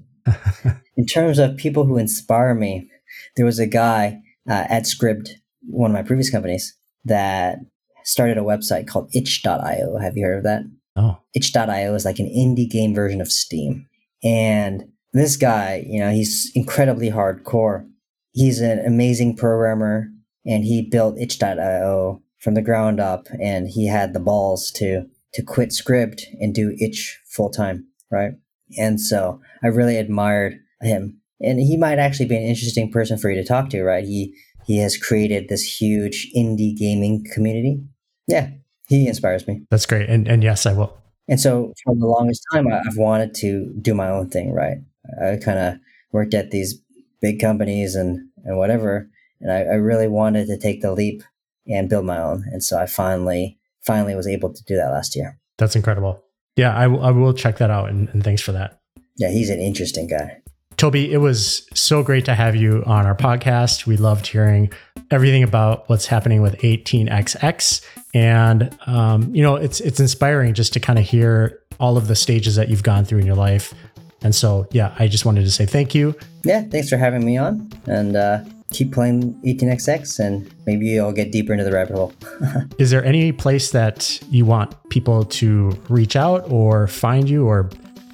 in 0.95 1.05
terms 1.05 1.39
of 1.39 1.57
people 1.57 1.85
who 1.85 1.97
inspire 1.97 2.55
me, 2.55 2.89
there 3.35 3.45
was 3.45 3.59
a 3.59 3.67
guy 3.67 4.21
uh, 4.49 4.65
at 4.69 4.83
Scribd, 4.83 5.29
one 5.67 5.91
of 5.91 5.93
my 5.93 6.03
previous 6.03 6.29
companies, 6.29 6.73
that 7.03 7.59
started 8.03 8.37
a 8.37 8.41
website 8.41 8.87
called 8.87 9.09
itch.io. 9.13 9.97
Have 9.97 10.15
you 10.15 10.25
heard 10.25 10.37
of 10.37 10.43
that? 10.43 10.63
Oh. 10.95 11.17
Itch.io 11.35 11.95
is 11.95 12.05
like 12.05 12.19
an 12.19 12.27
indie 12.27 12.69
game 12.69 12.95
version 12.95 13.19
of 13.19 13.31
Steam. 13.31 13.87
And 14.23 14.85
this 15.13 15.35
guy, 15.35 15.83
you 15.85 15.99
know, 15.99 16.11
he's 16.11 16.51
incredibly 16.55 17.11
hardcore. 17.11 17.87
He's 18.31 18.61
an 18.61 18.79
amazing 18.85 19.35
programmer 19.35 20.10
and 20.45 20.63
he 20.63 20.81
built 20.81 21.19
itch.io 21.19 22.21
from 22.39 22.53
the 22.55 22.61
ground 22.61 22.99
up 22.99 23.27
and 23.39 23.67
he 23.67 23.87
had 23.87 24.13
the 24.13 24.19
balls 24.19 24.71
to 24.71 25.05
to 25.33 25.43
quit 25.43 25.69
Scribd 25.69 26.21
and 26.39 26.53
do 26.53 26.75
itch 26.79 27.19
full 27.25 27.49
time 27.49 27.87
right? 28.11 28.33
And 28.77 28.99
so 28.99 29.39
i 29.63 29.67
really 29.67 29.97
admired 29.97 30.59
him. 30.81 31.19
And 31.39 31.59
he 31.59 31.77
might 31.77 31.97
actually 31.97 32.27
be 32.27 32.35
an 32.35 32.43
interesting 32.43 32.91
person 32.91 33.17
for 33.17 33.29
you 33.29 33.35
to 33.41 33.47
talk 33.47 33.69
to 33.69 33.83
right? 33.83 34.03
He 34.03 34.35
he 34.65 34.77
has 34.77 34.97
created 34.97 35.49
this 35.49 35.81
huge 35.81 36.31
indie 36.35 36.75
gaming 36.77 37.25
community. 37.33 37.83
Yeah 38.27 38.49
he 38.87 39.07
inspires 39.07 39.47
me. 39.47 39.61
That's 39.69 39.85
great. 39.85 40.09
And 40.09 40.27
and 40.27 40.43
yes 40.43 40.65
i 40.65 40.73
will. 40.73 40.97
And 41.27 41.39
so 41.39 41.73
for 41.83 41.95
the 41.95 42.05
longest 42.05 42.43
time 42.51 42.67
i've 42.67 42.97
wanted 42.97 43.33
to 43.35 43.73
do 43.81 43.93
my 43.93 44.09
own 44.09 44.29
thing 44.29 44.51
right? 44.53 44.77
I 45.21 45.37
kind 45.37 45.59
of 45.59 45.75
worked 46.11 46.33
at 46.33 46.51
these 46.51 46.79
big 47.21 47.39
companies 47.39 47.95
and 47.95 48.27
and 48.43 48.57
whatever 48.57 49.09
and 49.41 49.51
I, 49.51 49.61
I 49.61 49.75
really 49.75 50.07
wanted 50.07 50.47
to 50.47 50.57
take 50.57 50.81
the 50.81 50.93
leap 50.93 51.23
and 51.67 51.89
build 51.89 52.05
my 52.05 52.19
own. 52.21 52.45
And 52.51 52.63
so 52.63 52.79
I 52.79 52.85
finally, 52.85 53.59
finally 53.81 54.15
was 54.15 54.27
able 54.27 54.53
to 54.53 54.63
do 54.63 54.75
that 54.75 54.89
last 54.89 55.15
year. 55.15 55.39
That's 55.57 55.75
incredible. 55.75 56.23
Yeah, 56.55 56.77
I, 56.77 56.83
w- 56.83 57.01
I 57.01 57.11
will 57.11 57.33
check 57.33 57.57
that 57.57 57.69
out. 57.69 57.89
And, 57.89 58.09
and 58.09 58.23
thanks 58.23 58.41
for 58.41 58.51
that. 58.51 58.79
Yeah, 59.17 59.29
he's 59.29 59.49
an 59.49 59.59
interesting 59.59 60.07
guy. 60.07 60.41
Toby, 60.77 61.11
it 61.11 61.17
was 61.17 61.67
so 61.75 62.01
great 62.01 62.25
to 62.25 62.33
have 62.33 62.55
you 62.55 62.83
on 62.87 63.05
our 63.05 63.15
podcast. 63.15 63.85
We 63.85 63.97
loved 63.97 64.25
hearing 64.25 64.71
everything 65.11 65.43
about 65.43 65.87
what's 65.89 66.07
happening 66.07 66.41
with 66.41 66.57
18xx, 66.57 67.85
and 68.15 68.75
um, 68.87 69.35
you 69.35 69.43
know, 69.43 69.57
it's 69.57 69.79
it's 69.81 69.99
inspiring 69.99 70.55
just 70.55 70.73
to 70.73 70.79
kind 70.79 70.97
of 70.97 71.05
hear 71.05 71.59
all 71.79 71.97
of 71.97 72.07
the 72.07 72.15
stages 72.15 72.55
that 72.55 72.69
you've 72.69 72.81
gone 72.81 73.05
through 73.05 73.19
in 73.19 73.27
your 73.27 73.35
life. 73.35 73.75
And 74.23 74.33
so, 74.33 74.67
yeah, 74.71 74.95
I 74.97 75.07
just 75.07 75.23
wanted 75.23 75.43
to 75.43 75.51
say 75.51 75.67
thank 75.67 75.93
you. 75.93 76.15
Yeah, 76.45 76.63
thanks 76.63 76.89
for 76.89 76.97
having 76.97 77.23
me 77.23 77.37
on, 77.37 77.69
and 77.85 78.15
uh, 78.15 78.43
keep 78.71 78.91
playing 78.91 79.33
18xx 79.45 80.19
and 80.19 80.53
maybe 80.65 80.87
you'll 80.87 81.11
get 81.11 81.31
deeper 81.31 81.53
into 81.53 81.63
the 81.63 81.71
rabbit 81.71 81.95
hole. 81.95 82.13
Is 82.77 82.89
there 82.91 83.03
any 83.03 83.31
place 83.31 83.71
that 83.71 84.21
you 84.29 84.45
want 84.45 84.75
people 84.89 85.25
to 85.25 85.71
reach 85.89 86.15
out 86.15 86.49
or 86.49 86.87
find 86.87 87.29
you 87.29 87.45
or 87.45 87.69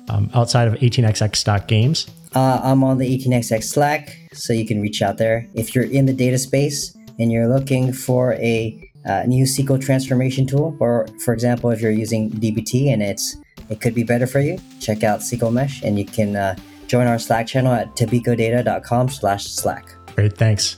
um, 0.10 0.30
outside 0.34 0.68
of 0.68 0.76
18xx.games? 0.76 2.08
Uh, 2.36 2.60
I'm 2.64 2.84
on 2.84 2.98
the 2.98 3.18
18xx 3.18 3.64
Slack, 3.64 4.16
so 4.34 4.54
you 4.54 4.66
can 4.66 4.82
reach 4.82 5.02
out 5.02 5.18
there. 5.18 5.48
If 5.54 5.74
you're 5.74 5.86
in 5.86 6.06
the 6.06 6.14
data 6.14 6.38
space 6.38 6.96
and 7.20 7.32
you're 7.32 7.48
looking 7.48 7.94
for 7.94 8.34
a 8.34 8.92
uh, 9.08 9.24
new 9.24 9.46
SQL 9.46 9.82
transformation 9.82 10.46
tool, 10.46 10.76
or 10.80 11.08
for 11.24 11.34
example, 11.34 11.70
if 11.72 11.82
you're 11.82 11.92
using 11.92 12.30
DBT 12.30 12.92
and 12.92 13.02
it's 13.02 13.38
it 13.70 13.82
could 13.82 13.96
be 13.96 14.04
better 14.04 14.28
for 14.28 14.40
you, 14.40 14.60
check 14.80 15.04
out 15.04 15.22
SQLMesh, 15.22 15.84
and 15.84 15.98
you 15.98 16.06
can 16.06 16.36
uh, 16.36 16.56
join 16.88 17.08
our 17.08 17.20
Slack 17.20 17.48
channel 17.48 17.74
at 17.74 17.96
tobikodata.com/slash 17.96 19.48
Slack. 19.48 19.97
Great. 20.18 20.36
Thanks. 20.36 20.78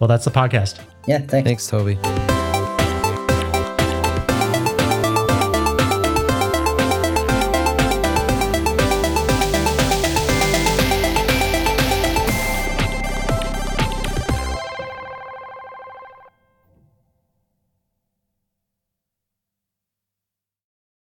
Well, 0.00 0.08
that's 0.08 0.24
the 0.24 0.30
podcast. 0.30 0.80
Yeah. 1.06 1.18
Thanks. 1.18 1.46
Thanks, 1.46 1.66
Toby. 1.66 2.27